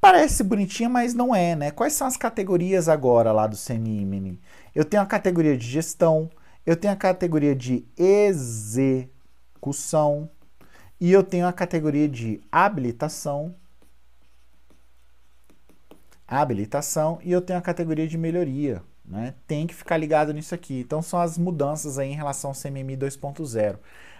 [0.00, 1.70] Parece bonitinha, mas não é, né?
[1.70, 4.40] Quais são as categorias agora lá do CMMI?
[4.74, 6.30] Eu tenho a categoria de gestão,
[6.64, 9.10] eu tenho a categoria de execução
[10.98, 13.54] e eu tenho a categoria de habilitação
[16.40, 18.82] habilitação e eu tenho a categoria de melhoria.
[19.04, 19.34] Né?
[19.46, 20.80] Tem que ficar ligado nisso aqui.
[20.80, 23.78] Então são as mudanças aí em relação ao CMMI 2.0.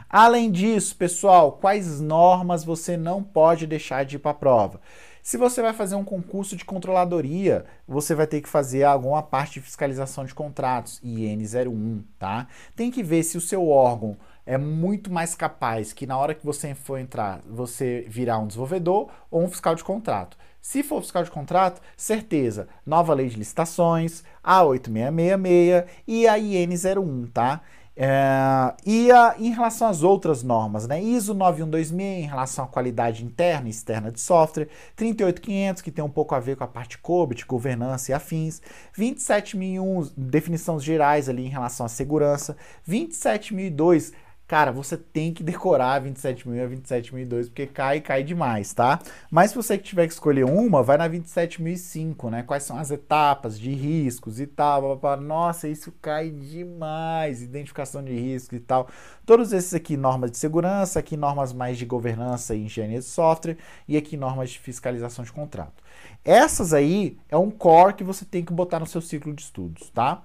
[0.09, 4.81] Além disso, pessoal, quais normas você não pode deixar de ir para a prova?
[5.23, 9.55] Se você vai fazer um concurso de controladoria, você vai ter que fazer alguma parte
[9.55, 12.49] de fiscalização de contratos, IN01, tá?
[12.75, 16.45] Tem que ver se o seu órgão é muito mais capaz que na hora que
[16.45, 20.37] você for entrar, você virar um desenvolvedor ou um fiscal de contrato.
[20.63, 27.61] Se for fiscal de contrato, certeza, nova lei de licitações, A8666 e a IN01, tá?
[27.95, 31.03] É, e a, em relação às outras normas, né?
[31.03, 36.09] ISO 9126 em relação à qualidade interna e externa de software, 38500 que tem um
[36.09, 38.63] pouco a ver com a parte COBIT, governança e afins,
[38.97, 42.57] 27001 definições gerais ali em relação à segurança,
[42.87, 44.13] 27002
[44.53, 49.01] Cara, você tem que decorar 27.000 a 27.002, porque cai e cai demais, tá?
[49.31, 52.43] Mas se você tiver que escolher uma, vai na 27.005, né?
[52.43, 55.01] Quais são as etapas de riscos e tal.
[55.23, 57.41] Nossa, isso cai demais.
[57.41, 58.91] Identificação de riscos e tal.
[59.25, 63.57] Todos esses aqui, normas de segurança, aqui normas mais de governança e engenharia de software,
[63.89, 65.83] e aqui normas de fiscalização de contrato.
[66.23, 69.89] Essas aí é um core que você tem que botar no seu ciclo de estudos,
[69.89, 70.23] tá?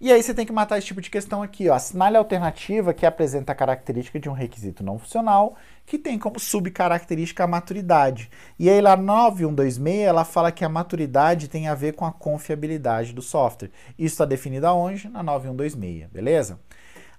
[0.00, 1.74] E aí você tem que matar esse tipo de questão aqui, ó.
[1.74, 6.38] Assinale a alternativa que apresenta a característica de um requisito não funcional, que tem como
[6.38, 8.30] subcaracterística a maturidade.
[8.56, 13.12] E aí lá 9126, ela fala que a maturidade tem a ver com a confiabilidade
[13.12, 13.72] do software.
[13.98, 15.08] Isso está definido aonde?
[15.08, 16.60] Na 9126, beleza?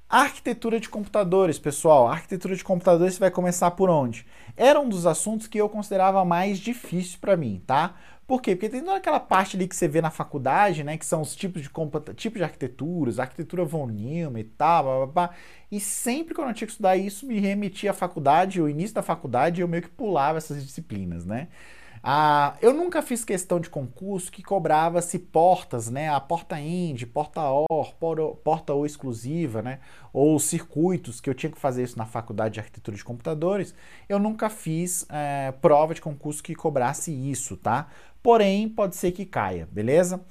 [0.08, 2.08] Arquitetura de computadores, pessoal.
[2.08, 4.26] Arquitetura de computadores vai começar por onde?
[4.56, 7.94] Era um dos assuntos que eu considerava mais difícil para mim, tá?
[8.30, 8.56] Por quê?
[8.56, 11.00] Porque tem toda aquela parte ali que você vê na faculdade, né?
[11.00, 11.70] Que são os tipos de,
[12.16, 15.36] tipos de arquiteturas, arquitetura von Neumann e tal, blá, blá, blá.
[15.72, 19.02] E sempre quando eu tinha que estudar isso, me remetia à faculdade, o início da
[19.02, 21.48] faculdade, eu meio que pulava essas disciplinas, né?
[22.02, 26.10] Ah, eu nunca fiz questão de concurso que cobrava-se portas, né?
[26.10, 27.93] A porta IND, porta OR,
[28.43, 29.80] porta O exclusiva, né?
[30.14, 33.76] Ou circuitos, que eu tinha que fazer isso na faculdade de arquitetura de computadores.
[34.08, 37.88] Eu nunca fiz é, prova de concurso que cobrasse isso, tá?
[38.24, 40.22] Porém, pode ser que caia, beleza?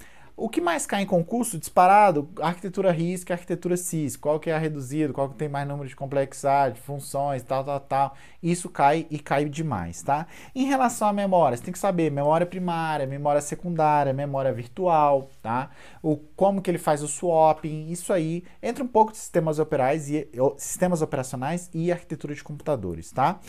[0.41, 2.31] O que mais cai em concurso disparado?
[2.41, 4.17] Arquitetura RISC, arquitetura CIS.
[4.17, 5.13] Qual que é a reduzida?
[5.13, 8.17] Qual que tem mais número de complexidade, funções, tal, tal, tal.
[8.41, 10.29] Isso cai e cai demais, tá?
[10.55, 15.71] Em relação à memória, você tem que saber memória primária, memória secundária, memória virtual, tá?
[16.01, 18.45] O, como que ele faz o swapping, isso aí.
[18.63, 23.41] Entra um pouco de sistemas operais e sistemas operacionais e arquitetura de computadores, tá?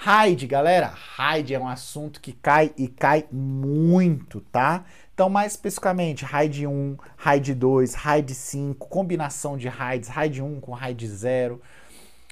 [0.00, 4.84] RAID, galera, RAID é um assunto que cai e cai muito, tá?
[5.18, 10.70] Então, mais especificamente, RAID 1, RAID 2, RAID 5, combinação de RAIDs, RAID 1 com
[10.70, 11.60] RAID 0.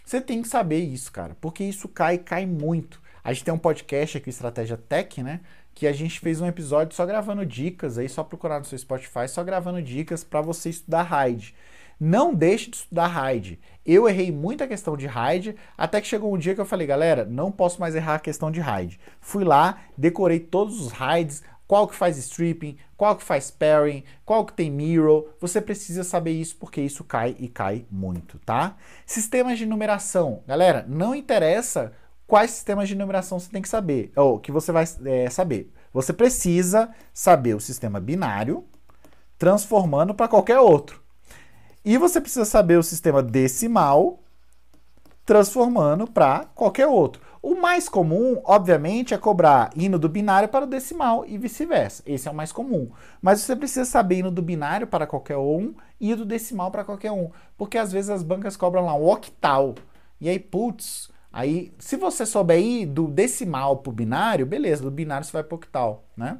[0.04, 3.02] Você tem que saber isso, cara, porque isso cai cai muito.
[3.24, 5.40] A gente tem um podcast aqui, Estratégia Tech, né?
[5.74, 9.26] Que a gente fez um episódio só gravando dicas aí, só procurar no seu Spotify,
[9.28, 11.56] só gravando dicas para você estudar RAID.
[11.98, 13.58] Não deixe de estudar RAID.
[13.84, 17.24] Eu errei muita questão de RAID, até que chegou um dia que eu falei, galera,
[17.24, 19.00] não posso mais errar a questão de RAID.
[19.20, 24.44] Fui lá, decorei todos os RAIDs, qual que faz stripping, qual que faz pairing, qual
[24.44, 25.28] que tem mirror.
[25.40, 28.76] Você precisa saber isso porque isso cai e cai muito, tá?
[29.04, 30.42] Sistemas de numeração.
[30.46, 31.92] Galera, não interessa
[32.26, 35.72] quais sistemas de numeração você tem que saber, ou que você vai é, saber.
[35.92, 38.64] Você precisa saber o sistema binário,
[39.38, 41.00] transformando para qualquer outro.
[41.84, 44.20] E você precisa saber o sistema decimal
[45.26, 47.20] transformando para qualquer outro.
[47.42, 52.02] O mais comum, obviamente, é cobrar hino do binário para o decimal e vice-versa.
[52.06, 52.90] Esse é o mais comum.
[53.20, 57.12] Mas você precisa saber hino do binário para qualquer um e do decimal para qualquer
[57.12, 57.30] um.
[57.56, 59.74] Porque às vezes as bancas cobram lá um octal.
[60.20, 64.90] E aí, putz, aí se você souber ir do decimal para o binário, beleza, do
[64.90, 66.38] binário você vai para o octal, né?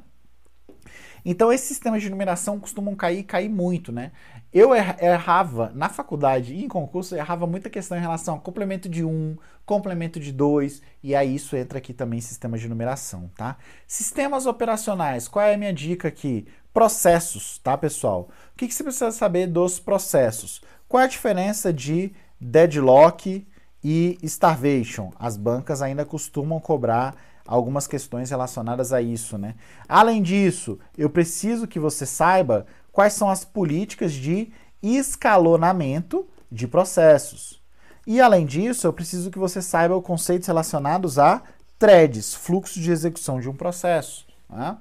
[1.29, 4.13] Então esses sistemas de numeração costumam cair cair muito, né?
[4.53, 9.03] Eu errava na faculdade e em concurso, errava muita questão em relação ao complemento de
[9.03, 13.57] um, complemento de dois, e aí isso entra aqui também em sistemas de numeração, tá?
[13.85, 16.47] Sistemas operacionais, qual é a minha dica aqui?
[16.73, 18.29] Processos, tá, pessoal?
[18.53, 20.61] O que, que você precisa saber dos processos?
[20.87, 23.45] Qual é a diferença de deadlock
[23.83, 25.11] e starvation?
[25.19, 27.17] As bancas ainda costumam cobrar
[27.47, 29.55] algumas questões relacionadas a isso, né?
[29.87, 34.51] Além disso, eu preciso que você saiba quais são as políticas de
[34.83, 37.61] escalonamento de processos.
[38.05, 41.41] E além disso, eu preciso que você saiba os conceitos relacionados a
[41.79, 44.25] threads, fluxo de execução de um processo.
[44.49, 44.77] Né?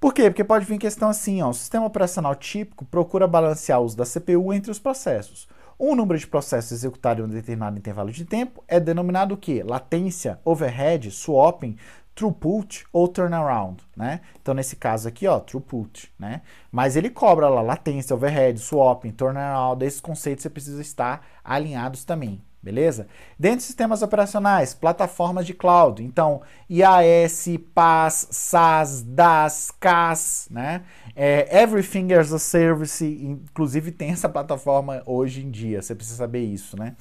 [0.00, 0.24] Por quê?
[0.24, 4.04] Porque pode vir questão assim, ó, o sistema operacional típico procura balancear o uso da
[4.04, 5.48] CPU entre os processos.
[5.78, 9.62] Um número de processos executados em um determinado intervalo de tempo é denominado o quê?
[9.64, 11.76] Latência, overhead, swapping.
[12.14, 14.20] throughput ou turnaround, né?
[14.40, 16.42] Então nesse caso aqui, ó, throughput, né?
[16.70, 22.40] Mas ele cobra lá latência, overhead, swapping, turnaround, esses conceitos você precisa estar alinhados também,
[22.64, 23.06] beleza?
[23.38, 30.82] Dentro de sistemas operacionais, plataformas de cloud, então IaaS, PaaS, SaaS, DaaS, CaaS, né?
[31.14, 36.40] É, Everything as a Service, inclusive tem essa plataforma hoje em dia, você precisa saber
[36.40, 36.96] isso, né?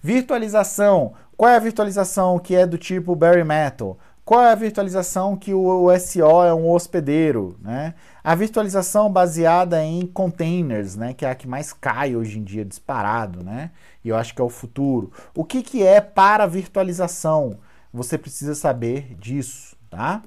[0.00, 3.98] Virtualização, qual é a virtualização que é do tipo Bare Metal?
[4.28, 7.94] Qual é a virtualização que o, SO é um hospedeiro, né?
[8.22, 12.62] A virtualização baseada em containers, né, que é a que mais cai hoje em dia
[12.62, 13.70] disparado, né?
[14.04, 15.10] E eu acho que é o futuro.
[15.34, 17.58] O que, que é para virtualização?
[17.90, 20.20] Você precisa saber disso, tá?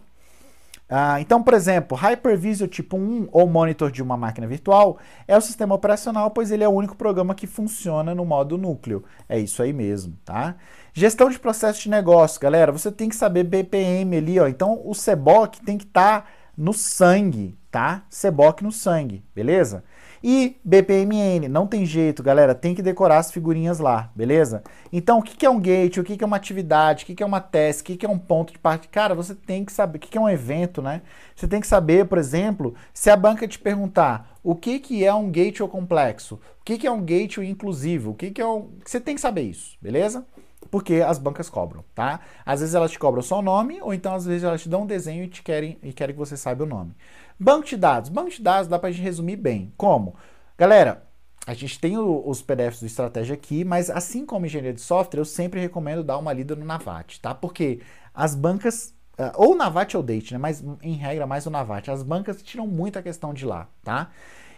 [0.94, 5.42] Ah, então, por exemplo, Hypervisor tipo 1 ou monitor de uma máquina virtual é o
[5.42, 9.02] sistema operacional, pois ele é o único programa que funciona no modo núcleo.
[9.30, 10.56] É isso aí mesmo, tá?
[10.94, 14.50] Gestão de processos de negócio, galera, você tem que saber BPM ali, ó.
[14.50, 16.28] Então, o CEBOC tem que estar tá
[16.58, 18.04] no sangue, tá?
[18.10, 19.86] CEBOC no sangue, beleza?
[20.24, 24.62] E BPMN, não tem jeito, galera, tem que decorar as figurinhas lá, beleza?
[24.94, 27.42] Então, o que é um gate, o que é uma atividade, o que é uma
[27.42, 28.88] teste, o que é um ponto de parte?
[28.88, 31.02] Cara, você tem que saber o que é um evento, né?
[31.36, 35.14] Você tem que saber, por exemplo, se a banca te perguntar o que, que é
[35.14, 38.70] um gateway complexo, o que, que é um gateway inclusivo, o que, que é um...
[38.86, 40.24] Você tem que saber isso, beleza?
[40.70, 42.20] Porque as bancas cobram, tá?
[42.46, 44.84] Às vezes elas te cobram só o nome, ou então às vezes elas te dão
[44.84, 46.96] um desenho e, te querem, e querem que você saiba o nome.
[47.42, 48.12] Banco de dados.
[48.12, 49.74] Banco de dados dá pra gente resumir bem.
[49.76, 50.16] Como?
[50.56, 51.08] Galera,
[51.48, 55.20] a gente tem o, os PDFs do Estratégia aqui, mas assim como engenharia de software,
[55.20, 57.34] eu sempre recomendo dar uma lida no Navat, tá?
[57.34, 57.82] Porque
[58.14, 60.38] as bancas, uh, ou Navat ou Date, né?
[60.38, 64.12] Mas em regra mais o Navat, as bancas tiram muita questão de lá, tá?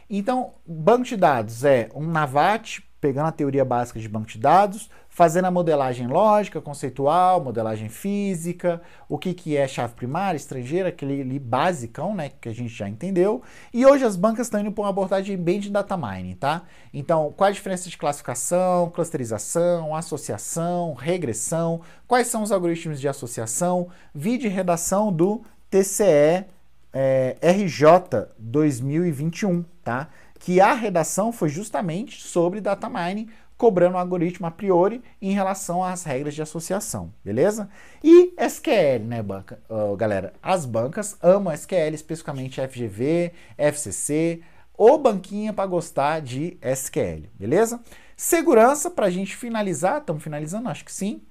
[0.10, 4.90] Então, banco de dados é um Navat pegando a teoria básica de banco de dados,
[5.14, 11.22] fazendo a modelagem lógica, conceitual, modelagem física, o que, que é chave primária, estrangeira, aquele
[11.22, 13.43] ali basicão, né, que a gente já entendeu.
[13.72, 16.64] E hoje as bancas estão indo para uma abordagem bem de data mining, tá?
[16.91, 23.89] Então, qual a diferença de classificação, clusterização, associação, regressão, quais são os algoritmos de associação,
[24.16, 26.45] vídeo de redação do TCE
[26.91, 30.09] é, RJ 2021, tá?
[30.39, 33.30] Que a redação foi justamente sobre data mining,
[33.64, 37.70] cobrando um algoritmo a priori em relação às regras de associação, beleza?
[38.03, 40.34] E SQL, né, banca, uh, galera?
[40.43, 44.41] As bancas amam SQL, especificamente FGV, FCC,
[44.78, 47.80] ou banquinha para gostar de SQL, beleza?
[48.18, 51.22] Segurança, para a gente finalizar, estamos finalizando, acho que sim.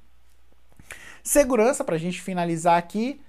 [1.22, 3.20] Segurança, para a gente finalizar aqui,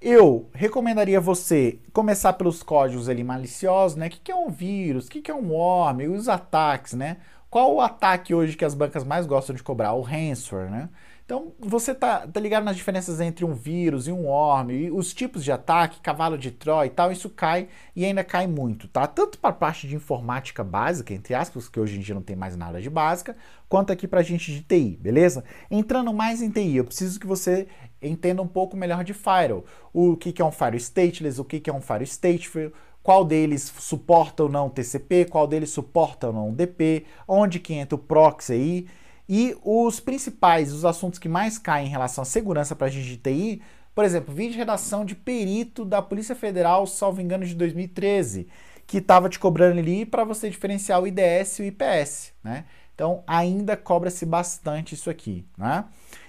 [0.00, 4.06] eu recomendaria você começar pelos códigos ali maliciosos, né?
[4.06, 5.08] O que, que é um vírus?
[5.08, 6.14] O que, que é um worm?
[6.14, 7.16] Os ataques, né?
[7.52, 9.92] Qual o ataque hoje que as bancas mais gostam de cobrar?
[9.92, 10.88] O ransomware, né?
[11.22, 15.12] Então, você tá, tá ligado nas diferenças entre um vírus e um worm, e os
[15.12, 19.06] tipos de ataque, cavalo de Troia e tal, isso cai e ainda cai muito, tá?
[19.06, 22.34] Tanto para a parte de informática básica, entre aspas, que hoje em dia não tem
[22.34, 23.36] mais nada de básica,
[23.68, 25.44] quanto aqui para a gente de TI, beleza?
[25.70, 27.68] Entrando mais em TI, eu preciso que você
[28.00, 29.66] entenda um pouco melhor de firewall.
[29.92, 32.72] O que, que é um firewall stateless, o que, que é um firewall stateful,
[33.02, 37.96] qual deles suporta ou não TCP, qual deles suporta ou não DP, onde que entra
[37.96, 38.86] o proxy aí.
[39.28, 43.08] E os principais, os assuntos que mais caem em relação à segurança para a gente
[43.08, 43.62] de TI,
[43.94, 48.48] por exemplo, vídeo de redação de perito da Polícia Federal, salvo engano, de 2013,
[48.86, 52.64] que estava te cobrando ali para você diferenciar o IDS e o IPS, né?
[52.94, 55.84] Então, ainda cobra-se bastante isso aqui, né?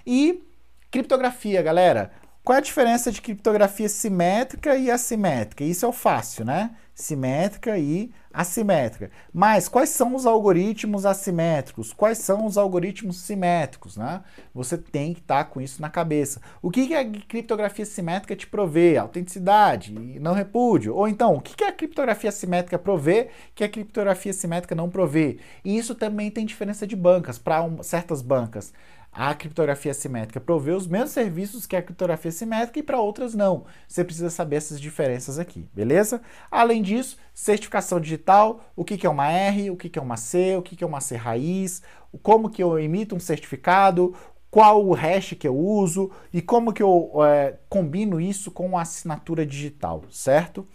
[0.06, 0.44] E
[0.90, 2.12] criptografia, galera.
[2.44, 5.64] Qual é a diferença de criptografia simétrica e assimétrica?
[5.64, 6.72] Isso é o fácil, né?
[6.94, 9.11] Simétrica e assimétrica.
[9.34, 11.94] Mas quais são os algoritmos assimétricos?
[11.94, 14.24] Quais são os algoritmos simétricos, né?
[14.53, 16.41] Você tem que estar tá com isso na cabeça.
[16.61, 18.98] O que, que a criptografia simétrica te provê?
[18.98, 20.94] Autenticidade e não repúdio.
[20.98, 25.38] Ou então, o que, que a criptografia simétrica provê que a criptografia simétrica não provê?
[25.64, 28.74] E isso também tem diferença de bancas, para um, certas bancas
[29.14, 33.65] a criptografia simétrica provê os mesmos serviços que a criptografia simétrica e para outras não.
[33.88, 36.22] Você precisa saber essas diferenças aqui, beleza?
[36.49, 40.18] Além disso, certificação digital, o que, que é uma R, o que, que é uma
[40.18, 41.84] C, o que, que é uma C raiz,
[42.23, 44.15] como que eu emito um certificado,
[44.49, 48.81] qual o hash que eu uso e como que eu é, combino isso com a
[48.81, 50.68] assinatura digital, certo?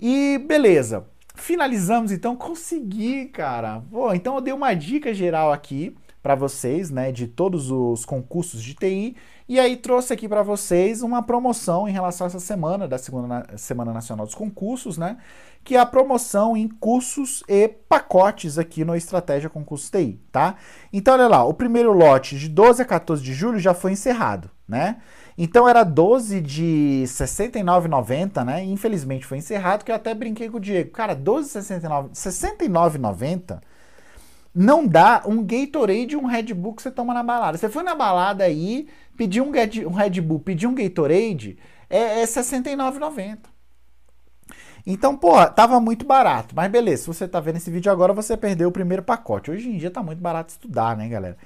[0.00, 3.82] E beleza, finalizamos então, consegui, cara.
[3.90, 5.96] Pô, então eu dei uma dica geral aqui
[6.28, 9.16] para vocês, né, de todos os concursos de TI.
[9.48, 13.46] E aí trouxe aqui para vocês uma promoção em relação a essa semana da segunda
[13.56, 15.16] Semana Nacional dos Concursos, né?
[15.64, 20.56] Que é a promoção em cursos e pacotes aqui no Estratégia Concurso TI, tá?
[20.92, 24.50] Então olha lá, o primeiro lote de 12 a 14 de julho já foi encerrado,
[24.68, 24.98] né?
[25.38, 28.62] Então era 12 de 69,90, né?
[28.62, 30.90] Infelizmente foi encerrado, que eu até brinquei com o Diego.
[30.90, 33.60] Cara, 12,69, 69,90
[34.54, 37.56] não dá um Gatorade e um Red Bull que você toma na balada.
[37.58, 39.52] Você foi na balada aí, pediu um,
[39.86, 41.58] um Red Bull, pediu um Gatorade,
[41.88, 43.38] é, é 69,90.
[44.86, 46.54] Então, pô, tava muito barato.
[46.56, 49.50] Mas beleza, se você tá vendo esse vídeo agora, você perdeu o primeiro pacote.
[49.50, 51.36] Hoje em dia tá muito barato estudar, né, galera?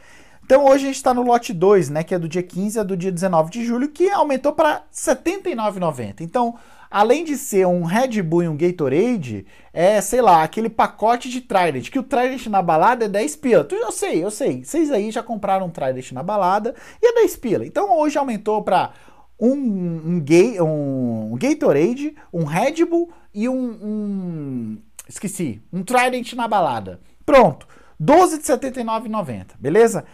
[0.44, 2.82] Então hoje a gente está no lote 2, né, que é do dia 15 a
[2.82, 6.20] do dia 19 de julho, que aumentou para R$ 79,90.
[6.20, 6.56] Então,
[6.92, 11.40] além de ser um Red Bull e um Gatorade, é, sei lá, aquele pacote de
[11.40, 13.66] Trident, que o Trident na balada é 10 pila.
[13.70, 14.62] Eu sei, eu sei.
[14.62, 17.66] Vocês aí já compraram um Trident na balada e é 10 pila.
[17.66, 18.92] Então hoje aumentou para
[19.40, 24.78] um, um, gay, um, Gatorade, um Red Bull e um, um,
[25.08, 27.00] Esqueci, um Trident na balada.
[27.24, 27.66] Pronto.
[27.98, 30.04] 12 de 79,90, beleza?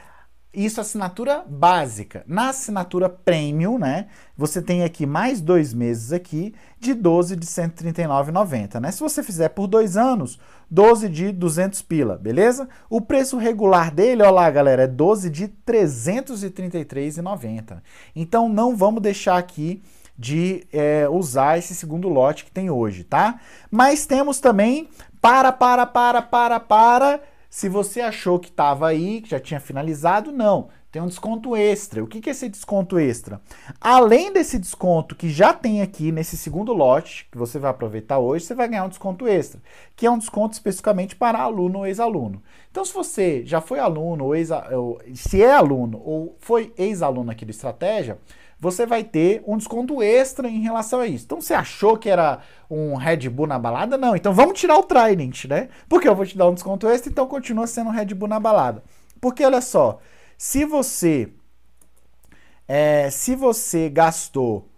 [0.58, 2.24] Isso assinatura básica.
[2.26, 4.08] Na assinatura premium, né?
[4.36, 8.90] Você tem aqui mais dois meses aqui de 12 de 139,90, né?
[8.90, 10.36] Se você fizer por dois anos,
[10.68, 12.68] 12 de 200 pila, beleza?
[12.90, 17.80] O preço regular dele, ó lá, galera, é 12 de 333,90.
[18.16, 19.80] Então não vamos deixar aqui
[20.18, 23.38] de é, usar esse segundo lote que tem hoje, tá?
[23.70, 24.88] Mas temos também
[25.20, 30.30] para, para, para, para, para se você achou que estava aí, que já tinha finalizado,
[30.30, 30.68] não.
[30.90, 32.02] Tem um desconto extra.
[32.02, 33.40] O que, que é esse desconto extra?
[33.78, 38.46] Além desse desconto que já tem aqui nesse segundo lote, que você vai aproveitar hoje,
[38.46, 39.60] você vai ganhar um desconto extra,
[39.94, 42.42] que é um desconto especificamente para aluno ou ex-aluno.
[42.70, 44.48] Então, se você já foi aluno, ou ex
[45.14, 48.18] se é aluno ou foi ex-aluno aqui do Estratégia,
[48.60, 51.24] você vai ter um desconto extra em relação a isso.
[51.24, 53.96] Então você achou que era um Red Bull na balada?
[53.96, 55.68] Não, então vamos tirar o Trident, né?
[55.88, 58.40] Porque eu vou te dar um desconto extra, então continua sendo um Red Bull na
[58.40, 58.82] balada.
[59.20, 59.98] Porque olha só,
[60.36, 61.30] se você
[62.66, 64.68] é, se você gastou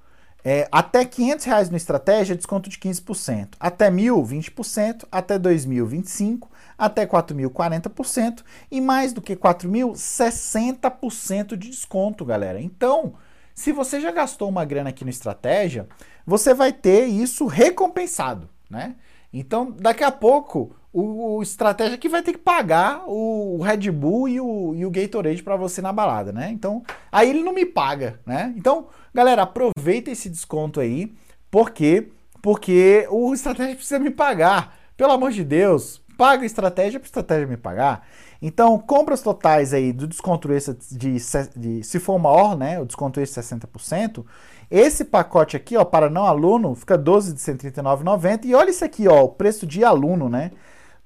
[0.45, 3.55] é, até 500 reais no estratégia, desconto de 15%.
[3.59, 5.05] Até mil, 20%.
[5.11, 6.45] Até 2 mil, 25%.
[6.79, 8.43] Até 4 mil, 40%.
[8.71, 12.61] E mais do que 4 mil, 60% de desconto, galera.
[12.61, 13.15] Então,
[13.61, 15.87] se você já gastou uma grana aqui no estratégia,
[16.27, 18.97] você vai ter isso recompensado, né?
[19.31, 23.91] Então, daqui a pouco, o, o estratégia que vai ter que pagar o, o Red
[23.91, 26.51] Bull e o, e o Gatorade para você na balada, né?
[26.51, 26.83] Então,
[27.13, 28.55] aí ele não me paga, né?
[28.57, 31.13] Então, galera, aproveita esse desconto aí,
[31.51, 32.09] porque
[32.41, 34.75] porque o estratégia precisa me pagar.
[34.97, 38.07] Pelo amor de Deus, paga estratégia para estratégia me pagar.
[38.43, 41.17] Então, compras totais aí do desconto extra de,
[41.57, 44.23] de se for maior, né, o desconto extra de 60%,
[44.71, 49.09] esse pacote aqui, ó, para não aluno, fica 12 de 139,90 e olha isso aqui,
[49.09, 50.51] ó, o preço de aluno, né?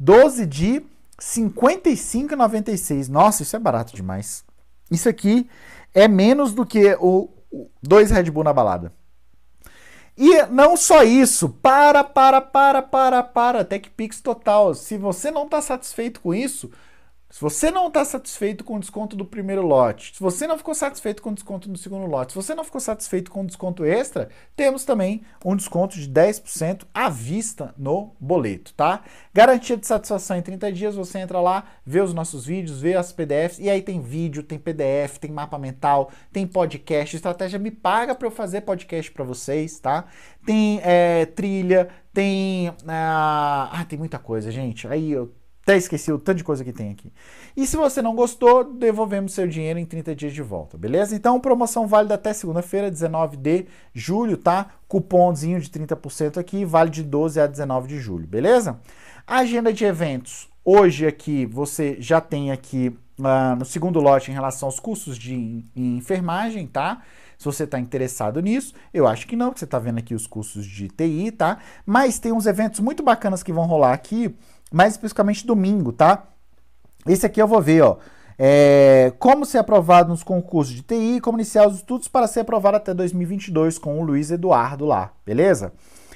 [0.01, 0.83] 12 de
[1.21, 3.09] 55,96.
[3.09, 4.45] Nossa, isso é barato demais.
[4.91, 5.49] Isso aqui
[5.95, 8.93] é menos do que o, o dois Red Bull na balada.
[10.17, 14.75] E não só isso, para, para, para, para, para, TechPix total.
[14.75, 16.71] Se você não está satisfeito com isso,
[17.35, 20.73] se você não está satisfeito com o desconto do primeiro lote, se você não ficou
[20.73, 23.85] satisfeito com o desconto do segundo lote, se você não ficou satisfeito com o desconto
[23.85, 29.03] extra, temos também um desconto de 10% à vista no boleto, tá?
[29.33, 33.11] Garantia de satisfação em 30 dias, você entra lá, vê os nossos vídeos, vê as
[33.11, 37.17] PDFs, e aí tem vídeo, tem PDF, tem mapa mental, tem podcast.
[37.17, 40.05] Estratégia me paga para eu fazer podcast para vocês, tá?
[40.47, 42.73] Tem é, trilha, tem.
[42.87, 44.87] Ah, ah, tem muita coisa, gente.
[44.87, 45.35] Aí eu
[45.65, 47.11] até esqueci o tanto de coisa que tem aqui.
[47.57, 51.17] E se você não gostou, devolvemos seu dinheiro em 30 dias de volta, beleza?
[51.17, 53.65] Então, promoção válida até segunda-feira, 19 de
[53.95, 54.73] julho, tá?
[54.87, 58.79] Cupomzinho de 30% aqui, vale de 12 a 19 de julho, beleza?
[59.27, 60.51] Agenda de eventos.
[60.63, 65.65] Hoje aqui você já tem aqui uh, no segundo lote em relação aos cursos de
[65.75, 67.01] enfermagem, tá?
[67.39, 70.27] Se você está interessado nisso, eu acho que não, porque você está vendo aqui os
[70.27, 71.59] cursos de TI, tá?
[71.87, 74.35] Mas tem uns eventos muito bacanas que vão rolar aqui
[74.75, 76.25] mais especificamente domingo, tá?
[77.07, 77.97] Esse aqui eu vou ver, ó.
[78.37, 82.77] É, como ser aprovado nos concursos de TI, como iniciar os estudos para ser aprovado
[82.77, 85.73] até 2022 com o Luiz Eduardo lá, beleza?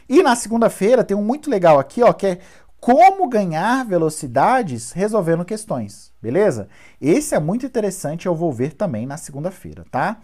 [0.09, 2.39] E na segunda-feira tem um muito legal aqui, ó, que é
[2.81, 6.69] como ganhar velocidades resolvendo questões, beleza?
[7.01, 10.19] Esse é muito interessante, eu vou ver também na segunda-feira, tá?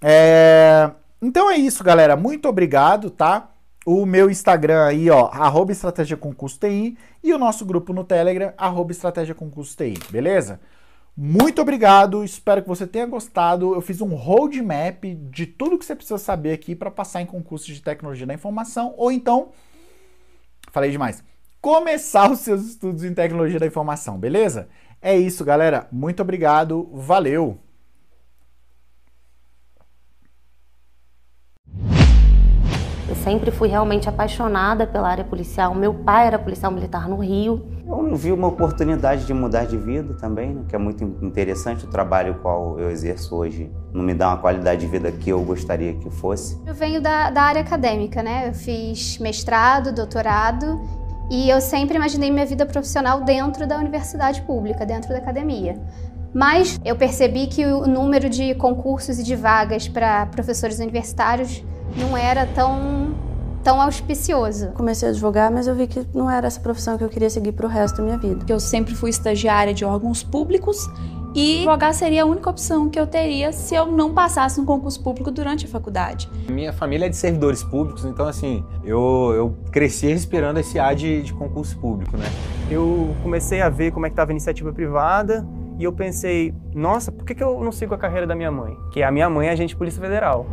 [0.00, 0.90] É,
[1.20, 2.16] então é isso, galera.
[2.16, 3.50] Muito obrigado, tá?
[3.84, 8.52] O meu Instagram aí, ó, arroba Estratégia Concurso TI, e o nosso grupo no Telegram,
[8.56, 10.60] arroba Estratégia Concurso TI, beleza?
[11.16, 13.72] Muito obrigado, espero que você tenha gostado.
[13.72, 17.68] Eu fiz um roadmap de tudo que você precisa saber aqui para passar em concursos
[17.68, 19.50] de tecnologia da informação ou então,
[20.72, 21.22] falei demais,
[21.60, 24.68] começar os seus estudos em tecnologia da informação, beleza?
[25.00, 25.86] É isso, galera.
[25.92, 27.63] Muito obrigado, valeu!
[33.24, 35.74] Sempre fui realmente apaixonada pela área policial.
[35.74, 37.64] Meu pai era policial militar no Rio.
[37.86, 40.62] Eu vi uma oportunidade de mudar de vida também, né?
[40.68, 43.72] que é muito interessante o trabalho qual eu exerço hoje.
[43.94, 46.60] Não me dá uma qualidade de vida que eu gostaria que fosse.
[46.66, 48.48] Eu venho da, da área acadêmica, né?
[48.48, 50.78] Eu fiz mestrado, doutorado
[51.30, 55.80] e eu sempre imaginei minha vida profissional dentro da universidade pública, dentro da academia.
[56.34, 61.64] Mas eu percebi que o número de concursos e de vagas para professores universitários
[61.96, 63.14] não era tão
[63.62, 64.68] tão auspicioso.
[64.72, 67.52] Comecei a advogar, mas eu vi que não era essa profissão que eu queria seguir
[67.52, 68.44] para o resto da minha vida.
[68.46, 70.86] Eu sempre fui estagiária de órgãos públicos
[71.34, 75.02] e advogar seria a única opção que eu teria se eu não passasse no concurso
[75.02, 76.28] público durante a faculdade.
[76.48, 81.22] Minha família é de servidores públicos, então assim, eu, eu cresci respirando esse ar de,
[81.22, 82.26] de concurso público, né?
[82.70, 85.44] Eu comecei a ver como é que estava a iniciativa privada
[85.78, 88.76] e eu pensei, nossa, por que, que eu não sigo a carreira da minha mãe?
[88.92, 90.46] Que a minha mãe é agente de Polícia Federal.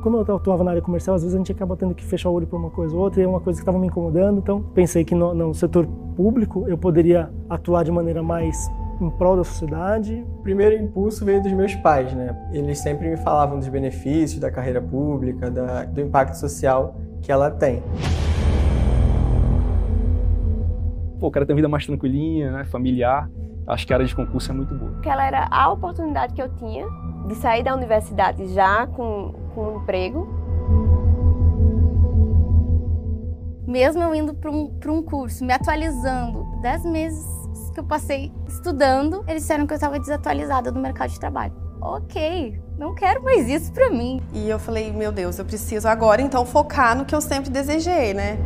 [0.00, 2.32] Como eu atuava na área comercial, às vezes a gente acaba tendo que fechar o
[2.32, 4.38] olho para uma coisa ou outra, e é uma coisa que estava me incomodando.
[4.38, 5.86] Então, pensei que no, no, setor
[6.16, 8.68] público eu poderia atuar de maneira mais
[9.00, 10.24] em prol da sociedade.
[10.38, 12.36] O primeiro impulso veio dos meus pais, né?
[12.52, 17.50] Eles sempre me falavam dos benefícios da carreira pública, da, do impacto social que ela
[17.50, 17.82] tem.
[21.18, 22.64] Pô, o cara tem uma vida mais tranquilinha, né?
[22.64, 23.30] familiar.
[23.70, 24.90] Acho que a área de concurso é muito boa.
[24.92, 26.86] Porque ela era a oportunidade que eu tinha
[27.28, 30.28] de sair da universidade já com, com um emprego.
[33.66, 37.24] Mesmo eu indo para um, um curso, me atualizando, dez meses
[37.72, 41.52] que eu passei estudando, eles disseram que eu estava desatualizada no mercado de trabalho.
[41.80, 44.20] Ok, não quero mais isso para mim.
[44.34, 48.12] E eu falei, meu Deus, eu preciso agora então focar no que eu sempre desejei,
[48.12, 48.36] né?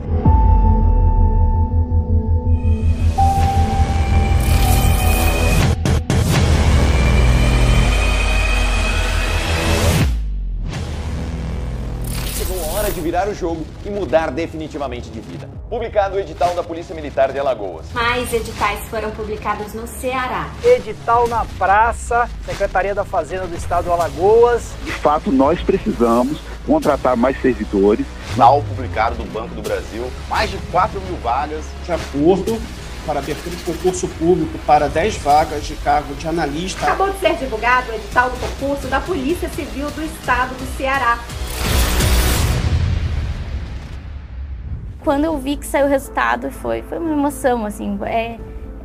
[13.04, 15.46] Virar o jogo e mudar definitivamente de vida.
[15.68, 17.84] Publicado o edital da Polícia Militar de Alagoas.
[17.92, 20.50] Mais editais foram publicados no Ceará.
[20.64, 24.72] Edital na praça, Secretaria da Fazenda do Estado do Alagoas.
[24.82, 28.06] De fato, nós precisamos contratar mais servidores.
[28.30, 31.62] Edital publicado do Banco do Brasil, mais de 4 mil vagas.
[31.84, 32.58] De acordo
[33.04, 36.86] para abertura de concurso público para 10 vagas de cargo de analista.
[36.86, 41.18] Acabou de ser divulgado o edital do concurso da Polícia Civil do Estado do Ceará.
[45.04, 48.38] Quando eu vi que saiu o resultado, foi, foi uma emoção, assim, é,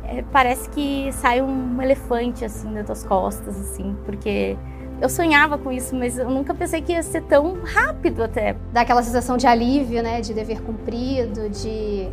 [0.04, 4.56] é, parece que sai um elefante, assim, das tuas costas, assim, porque
[5.00, 8.54] eu sonhava com isso, mas eu nunca pensei que ia ser tão rápido até.
[8.70, 12.06] Dá aquela sensação de alívio, né, de dever cumprido, de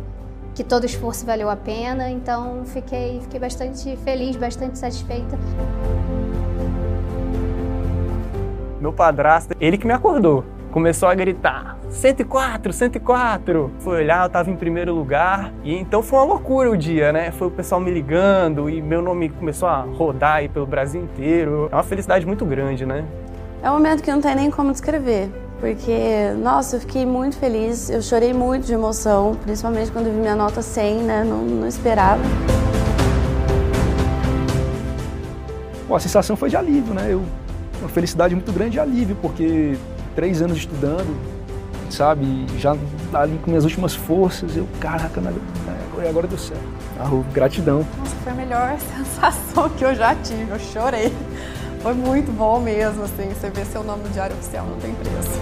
[0.54, 5.38] que todo esforço valeu a pena, então fiquei, fiquei bastante feliz, bastante satisfeita.
[8.80, 13.70] Meu padrasto, ele que me acordou começou a gritar 104, 104.
[13.80, 17.30] Foi olhar, eu tava em primeiro lugar e então foi uma loucura o dia, né?
[17.30, 21.68] Foi o pessoal me ligando e meu nome começou a rodar aí pelo Brasil inteiro.
[21.72, 23.04] É uma felicidade muito grande, né?
[23.62, 25.28] É um momento que não tem nem como descrever,
[25.58, 30.36] porque, nossa, eu fiquei muito feliz, eu chorei muito de emoção, principalmente quando vi minha
[30.36, 31.24] nota 100, né?
[31.24, 32.22] Não, não esperava.
[35.88, 37.08] Pô, a sensação foi de alívio, né?
[37.12, 37.24] Eu,
[37.80, 39.76] uma felicidade muito grande de alívio, porque
[40.18, 41.16] três anos estudando,
[41.88, 42.44] sabe?
[42.58, 42.76] Já
[43.14, 46.60] ali com minhas últimas forças, eu, caraca, agora, agora deu certo.
[46.98, 47.86] Ah, gratidão.
[47.96, 51.12] Nossa, foi a melhor sensação que eu já tive, eu chorei.
[51.80, 55.40] Foi muito bom mesmo, assim, você ver seu nome no Diário Oficial, não tem preço.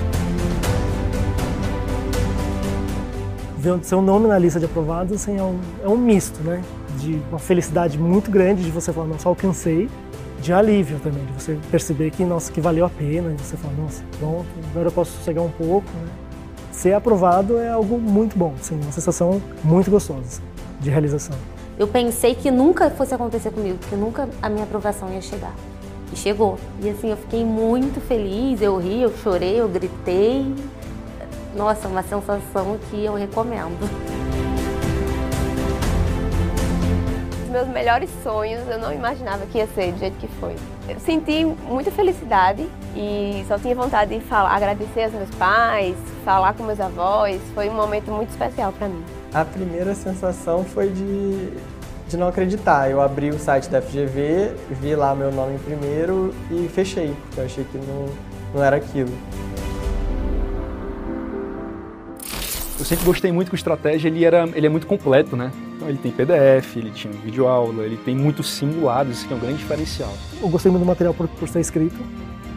[3.57, 6.61] Ver seu nome na lista de aprovados, assim, é um, é um misto, né?
[6.99, 9.89] De uma felicidade muito grande de você falar, nossa, alcancei,
[10.47, 13.75] de alívio também, de você perceber que, nossa, que valeu a pena, e você fala,
[13.75, 16.09] nossa, pronto, agora eu posso sossegar um pouco, né?
[16.71, 20.41] Ser aprovado é algo muito bom, assim, uma sensação muito gostosa
[20.79, 21.37] de realização.
[21.77, 25.55] Eu pensei que nunca fosse acontecer comigo, que nunca a minha aprovação ia chegar.
[26.13, 26.59] E chegou.
[26.81, 30.47] E assim, eu fiquei muito feliz, eu ri, eu chorei, eu gritei.
[31.57, 34.36] Nossa, uma sensação que eu recomendo.
[37.57, 40.55] Meus melhores sonhos, eu não imaginava que ia ser do jeito que foi.
[40.87, 46.53] Eu senti muita felicidade e só tinha vontade de falar, agradecer aos meus pais, falar
[46.53, 47.41] com meus avós.
[47.55, 49.03] Foi um momento muito especial para mim.
[49.33, 51.53] A primeira sensação foi de
[52.09, 52.89] de não acreditar.
[52.89, 57.45] Eu abri o site da FGV, vi lá meu nome primeiro e fechei, porque eu
[57.45, 58.07] achei que não,
[58.55, 59.11] não era aquilo.
[62.79, 65.51] Eu sempre gostei muito que o estratégia ele era, ele é muito completo, né?
[65.87, 69.39] Então ele tem PDF, ele tinha videoaula, ele tem muitos simulados, isso que é um
[69.39, 70.13] grande diferencial.
[70.43, 71.97] Eu gostei muito do material por, por ser escrito,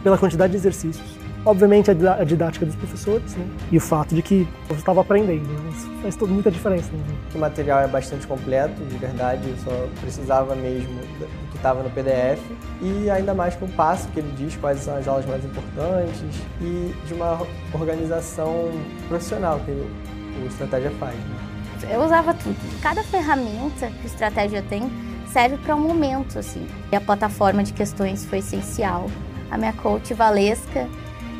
[0.02, 1.06] pela quantidade de exercícios.
[1.46, 3.46] Obviamente a didática dos professores né?
[3.70, 5.70] e o fato de que eu estava aprendendo, né?
[5.70, 6.90] isso faz toda muita diferença.
[6.92, 7.04] Né?
[7.34, 11.90] O material é bastante completo, de verdade, eu só precisava mesmo do que estava no
[11.90, 12.42] PDF
[12.82, 16.20] e ainda mais com o passo que ele diz quais são as aulas mais importantes
[16.60, 17.40] e de uma
[17.72, 18.70] organização
[19.08, 21.14] profissional que o Estratégia faz.
[21.14, 21.59] Né?
[21.88, 22.56] Eu usava tudo.
[22.80, 24.90] Cada ferramenta que Estratégia tem
[25.26, 26.66] serve para um momento, assim.
[26.90, 29.06] E a plataforma de questões foi essencial.
[29.50, 30.88] A minha coach Valesca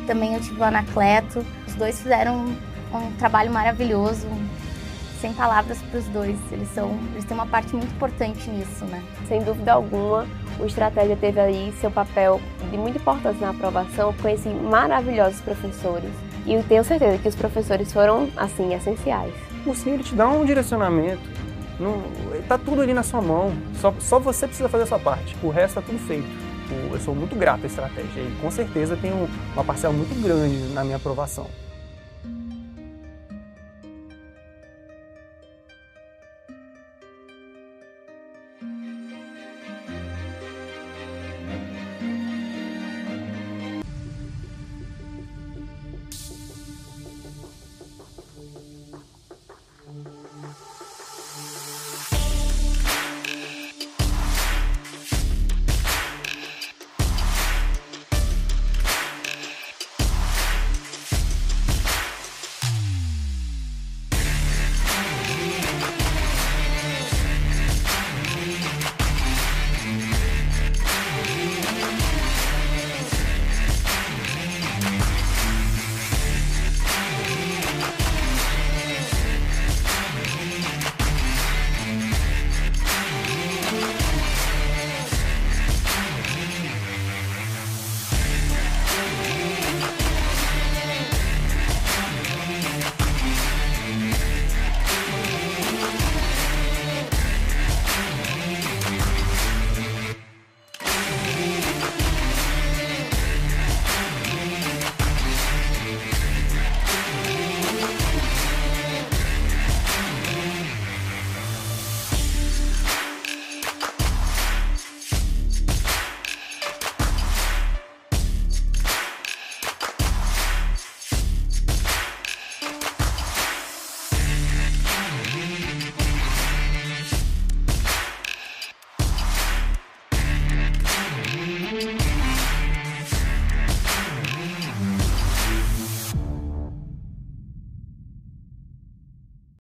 [0.07, 1.45] também eu tive o Anacleto.
[1.67, 4.27] Os dois fizeram um, um trabalho maravilhoso,
[5.19, 6.37] sem palavras para os dois.
[6.51, 9.03] Eles são, eles têm uma parte muito importante nisso, né?
[9.27, 10.27] Sem dúvida alguma,
[10.59, 14.13] o Estratégia teve aí seu papel de muita importância na aprovação.
[14.21, 16.11] Conheci maravilhosos professores
[16.45, 19.50] e tenho certeza que os professores foram assim essenciais.
[19.65, 21.21] O sim ele te dá um direcionamento.
[21.79, 22.03] Não,
[22.47, 23.53] tá tudo ali na sua mão.
[23.79, 25.35] Só, só você precisa fazer a sua parte.
[25.43, 26.27] O resto tá tudo feito.
[26.91, 30.83] Eu sou muito grato à estratégia e com certeza tenho uma parcela muito grande na
[30.83, 31.47] minha aprovação.